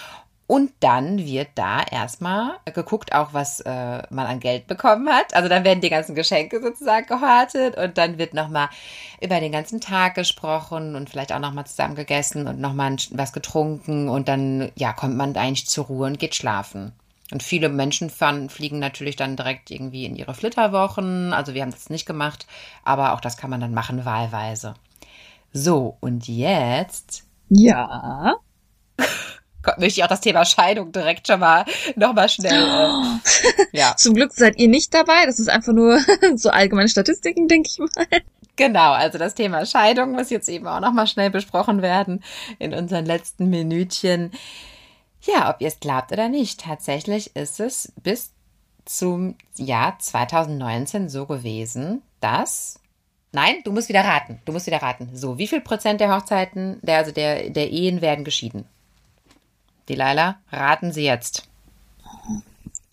[0.51, 5.33] und dann wird da erstmal geguckt, auch was äh, man an Geld bekommen hat.
[5.33, 8.69] Also dann werden die ganzen Geschenke sozusagen gehortet und dann wird nochmal
[9.21, 14.09] über den ganzen Tag gesprochen und vielleicht auch nochmal zusammen gegessen und nochmal was getrunken
[14.09, 16.95] und dann, ja, kommt man eigentlich zur Ruhe und geht schlafen.
[17.31, 21.33] Und viele Menschen fliegen natürlich dann direkt irgendwie in ihre Flitterwochen.
[21.33, 22.49] Also wir haben das nicht gemacht,
[22.83, 24.75] aber auch das kann man dann machen wahlweise.
[25.53, 27.23] So, und jetzt.
[27.51, 28.35] Ja.
[29.79, 31.65] möchte ich auch das Thema Scheidung direkt schon mal
[31.97, 32.53] nochmal schnell.
[32.53, 33.95] Äh, ja.
[33.97, 35.27] Zum Glück seid ihr nicht dabei.
[35.27, 36.01] Das ist einfach nur
[36.37, 38.07] so allgemeine Statistiken, denke ich mal.
[38.57, 42.23] Genau, also das Thema Scheidung muss jetzt eben auch nochmal schnell besprochen werden
[42.59, 44.33] in unseren letzten Minütchen.
[45.23, 48.33] Ja, ob ihr es glaubt oder nicht, tatsächlich ist es bis
[48.85, 52.81] zum Jahr 2019 so gewesen, dass
[53.33, 54.41] Nein, du musst wieder raten.
[54.45, 55.11] Du musst wieder raten.
[55.15, 58.65] So, wie viel Prozent der Hochzeiten, der, also der, der Ehen werden geschieden?
[59.91, 61.49] Delilah, raten Sie jetzt.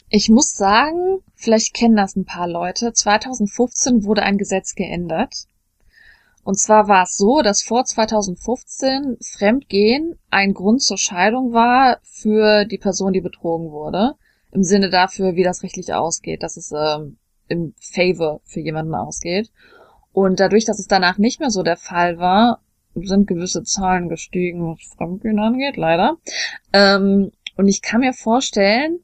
[0.10, 2.92] Ich muss sagen, vielleicht kennen das ein paar Leute.
[2.92, 5.46] 2015 wurde ein Gesetz geändert.
[6.44, 12.66] Und zwar war es so, dass vor 2015 Fremdgehen ein Grund zur Scheidung war für
[12.66, 14.16] die Person, die betrogen wurde.
[14.52, 17.18] Im Sinne dafür, wie das rechtlich ausgeht, dass es ähm,
[17.48, 19.52] im Favor für jemanden ausgeht.
[20.14, 22.62] Und dadurch, dass es danach nicht mehr so der Fall war,
[23.06, 26.18] sind gewisse Zahlen gestiegen, was Fremdgehen angeht, leider.
[26.74, 29.00] Ähm, und ich kann mir vorstellen,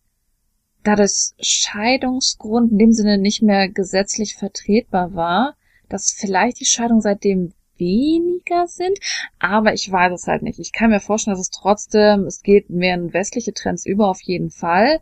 [0.83, 5.55] da das Scheidungsgrund in dem Sinne nicht mehr gesetzlich vertretbar war,
[5.89, 8.99] dass vielleicht die Scheidungen seitdem weniger sind,
[9.39, 10.59] aber ich weiß es halt nicht.
[10.59, 14.21] Ich kann mir vorstellen, dass es trotzdem, es geht mehr in westliche Trends über auf
[14.21, 15.01] jeden Fall.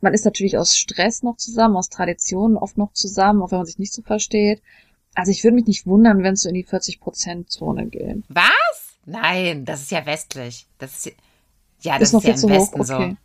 [0.00, 3.66] Man ist natürlich aus Stress noch zusammen, aus Traditionen oft noch zusammen, auch wenn man
[3.66, 4.62] sich nicht so versteht.
[5.14, 8.22] Also ich würde mich nicht wundern, wenn es so in die 40%-Zone geht.
[8.28, 8.98] Was?
[9.06, 10.66] Nein, das ist ja westlich.
[10.78, 11.16] Das ist
[11.82, 12.90] ja, das ist, noch ist ja im Westen hoch?
[12.90, 13.10] Okay.
[13.10, 13.16] so.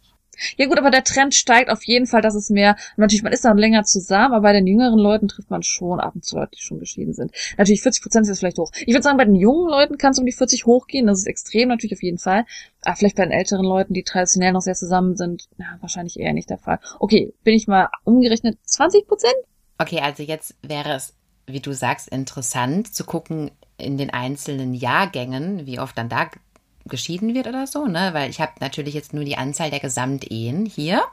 [0.58, 3.46] Ja gut, aber der Trend steigt auf jeden Fall, dass es mehr, natürlich, man ist
[3.46, 6.52] dann länger zusammen, aber bei den jüngeren Leuten trifft man schon ab und zu Leute,
[6.56, 7.32] die schon geschieden sind.
[7.58, 8.72] Natürlich 40 Prozent ist jetzt vielleicht hoch.
[8.82, 11.28] Ich würde sagen, bei den jungen Leuten kann es um die 40 hochgehen, das ist
[11.28, 12.46] extrem natürlich auf jeden Fall.
[12.82, 16.34] Aber vielleicht bei den älteren Leuten, die traditionell noch sehr zusammen sind, ja, wahrscheinlich eher
[16.34, 16.80] nicht der Fall.
[17.00, 19.36] Okay, bin ich mal umgerechnet 20 Prozent?
[19.78, 21.14] Okay, also jetzt wäre es
[21.48, 26.30] wie du sagst, interessant zu gucken in den einzelnen Jahrgängen, wie oft dann da
[26.86, 28.14] geschieden wird oder so, ne?
[28.14, 31.04] Weil ich habe natürlich jetzt nur die Anzahl der Gesamtehen hier.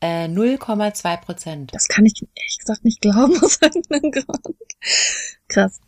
[0.00, 1.74] Äh, 0,2 Prozent.
[1.74, 4.56] Das kann ich ehrlich gesagt nicht glauben aus irgendeinem Grund.
[5.48, 5.80] Krass.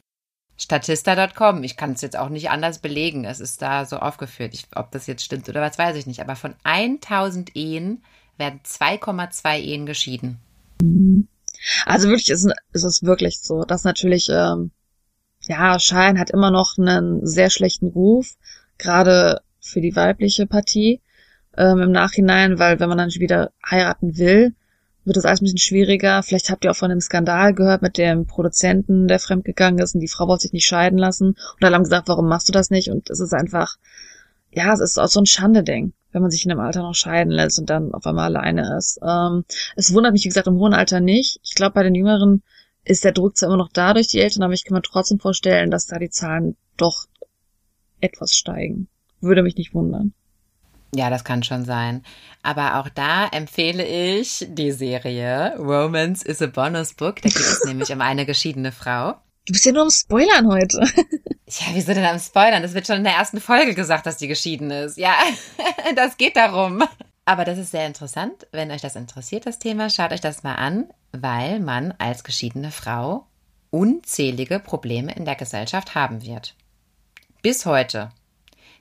[0.56, 1.62] Statista.com.
[1.62, 3.24] Ich kann es jetzt auch nicht anders belegen.
[3.24, 4.54] Es ist da so aufgeführt.
[4.54, 6.20] Ich, ob das jetzt stimmt oder was, weiß ich nicht.
[6.20, 8.02] Aber von 1000 Ehen
[8.38, 10.38] werden 2,2 Ehen geschieden.
[10.82, 11.27] Mhm.
[11.86, 14.70] Also wirklich ist, ist es wirklich so, dass natürlich, ähm,
[15.42, 18.36] ja, Schein hat immer noch einen sehr schlechten Ruf,
[18.76, 21.00] gerade für die weibliche Partie
[21.56, 24.54] ähm, im Nachhinein, weil wenn man dann wieder heiraten will,
[25.04, 26.22] wird das alles ein bisschen schwieriger.
[26.22, 30.00] Vielleicht habt ihr auch von dem Skandal gehört mit dem Produzenten, der fremdgegangen ist und
[30.00, 31.28] die Frau wollte sich nicht scheiden lassen.
[31.28, 32.90] Und alle haben gesagt, warum machst du das nicht?
[32.90, 33.76] Und es ist einfach,
[34.50, 37.32] ja, es ist auch so ein Schande-Ding wenn man sich in einem Alter noch scheiden
[37.32, 38.98] lässt und dann auf einmal alleine ist.
[39.06, 39.44] Ähm,
[39.76, 41.40] es wundert mich, wie gesagt, im hohen Alter nicht.
[41.42, 42.42] Ich glaube, bei den Jüngeren
[42.84, 45.20] ist der Druck zwar immer noch da durch die Eltern, aber ich kann mir trotzdem
[45.20, 47.06] vorstellen, dass da die Zahlen doch
[48.00, 48.88] etwas steigen.
[49.20, 50.14] Würde mich nicht wundern.
[50.94, 52.02] Ja, das kann schon sein.
[52.42, 57.16] Aber auch da empfehle ich die Serie Romance is a Bonus Book.
[57.16, 59.16] Da geht es nämlich um eine geschiedene Frau.
[59.48, 60.84] Du bist ja nur am Spoilern heute.
[61.50, 62.62] Ja, wieso denn am Spoilern?
[62.62, 64.98] Das wird schon in der ersten Folge gesagt, dass die geschieden ist.
[64.98, 65.14] Ja,
[65.96, 66.84] das geht darum.
[67.24, 68.46] Aber das ist sehr interessant.
[68.52, 72.70] Wenn euch das interessiert, das Thema, schaut euch das mal an, weil man als geschiedene
[72.70, 73.26] Frau
[73.70, 76.54] unzählige Probleme in der Gesellschaft haben wird.
[77.40, 78.10] Bis heute.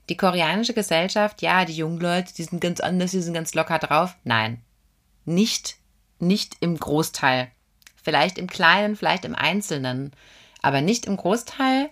[0.10, 3.80] Die koreanische Gesellschaft, ja, die jungen Leute, die sind ganz anders, die sind ganz locker
[3.80, 4.18] drauf.
[4.26, 4.62] Nein.
[5.24, 5.78] Nicht,
[6.20, 7.50] nicht im Großteil.
[8.04, 10.12] Vielleicht im Kleinen, vielleicht im Einzelnen,
[10.68, 11.90] aber nicht im Großteil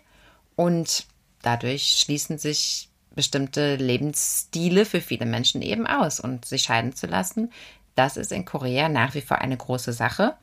[0.57, 1.05] und
[1.41, 6.19] dadurch schließen sich bestimmte Lebensstile für viele Menschen eben aus.
[6.19, 7.53] Und sich scheiden zu lassen,
[7.95, 10.35] das ist in Korea nach wie vor eine große Sache.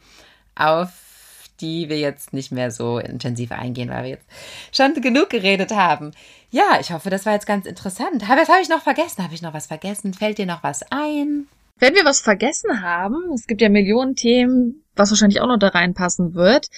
[0.55, 0.89] Auf
[1.61, 4.27] die wir jetzt nicht mehr so intensiv eingehen, weil wir jetzt
[4.73, 6.13] schon genug geredet haben.
[6.51, 8.23] Ja, ich hoffe, das war jetzt ganz interessant.
[8.27, 9.23] Was habe ich noch vergessen?
[9.23, 10.15] Habe ich noch was vergessen?
[10.15, 11.47] Fällt dir noch was ein?
[11.79, 15.69] Wenn wir was vergessen haben, es gibt ja Millionen Themen, was wahrscheinlich auch noch da
[15.69, 16.69] reinpassen wird.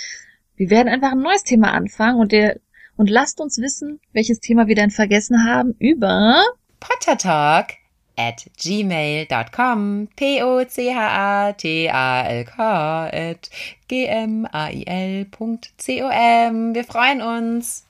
[0.57, 2.61] Wir werden einfach ein neues Thema anfangen und der
[2.97, 6.45] und lasst uns wissen, welches Thema wir denn vergessen haben über
[6.79, 7.75] Pottertalk
[8.17, 10.71] at gmail.com p-o-c-h-a-t-a-l-k
[13.13, 13.51] at
[13.89, 15.59] g-m-a-i-l.com
[16.75, 17.84] Wir freuen uns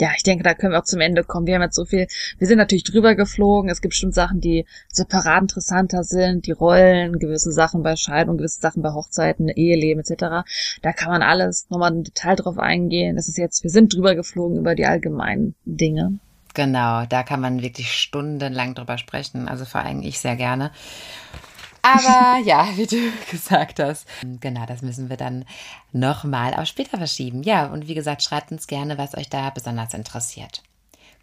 [0.00, 1.46] ja, ich denke, da können wir auch zum Ende kommen.
[1.46, 2.06] Wir haben jetzt so viel,
[2.38, 3.70] wir sind natürlich drüber geflogen.
[3.70, 8.60] Es gibt bestimmt Sachen, die separat interessanter sind, die Rollen, gewisse Sachen bei Scheidung, gewisse
[8.60, 10.48] Sachen bei Hochzeiten, Eheleben etc.
[10.80, 13.16] Da kann man alles nochmal im Detail drauf eingehen.
[13.16, 16.18] Das ist jetzt, wir sind drüber geflogen über die allgemeinen Dinge.
[16.54, 19.48] Genau, da kann man wirklich stundenlang drüber sprechen.
[19.48, 20.72] Also vor allem ich sehr gerne.
[21.82, 24.06] Aber ja, wie du gesagt hast,
[24.40, 25.44] genau, das müssen wir dann
[25.92, 27.42] nochmal auf später verschieben.
[27.42, 30.62] Ja, und wie gesagt, schreibt uns gerne, was euch da besonders interessiert.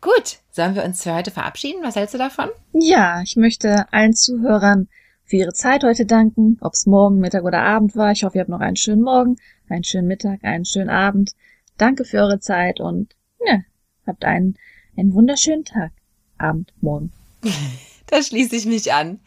[0.01, 1.84] Gut, sollen wir uns für heute verabschieden?
[1.84, 2.49] Was hältst du davon?
[2.73, 4.88] Ja, ich möchte allen Zuhörern
[5.25, 8.11] für ihre Zeit heute danken, ob es morgen, Mittag oder Abend war.
[8.11, 9.38] Ich hoffe, ihr habt noch einen schönen Morgen,
[9.69, 11.31] einen schönen Mittag, einen schönen Abend.
[11.77, 13.15] Danke für eure Zeit und
[13.45, 13.59] ja,
[14.05, 14.57] habt einen,
[14.95, 15.91] einen wunderschönen Tag,
[16.38, 17.11] Abend, Morgen.
[18.09, 19.19] Da schließe ich mich an.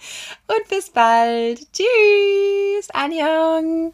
[0.49, 1.61] Und bis bald.
[1.73, 2.91] Tschüss.
[2.93, 3.93] Anjong.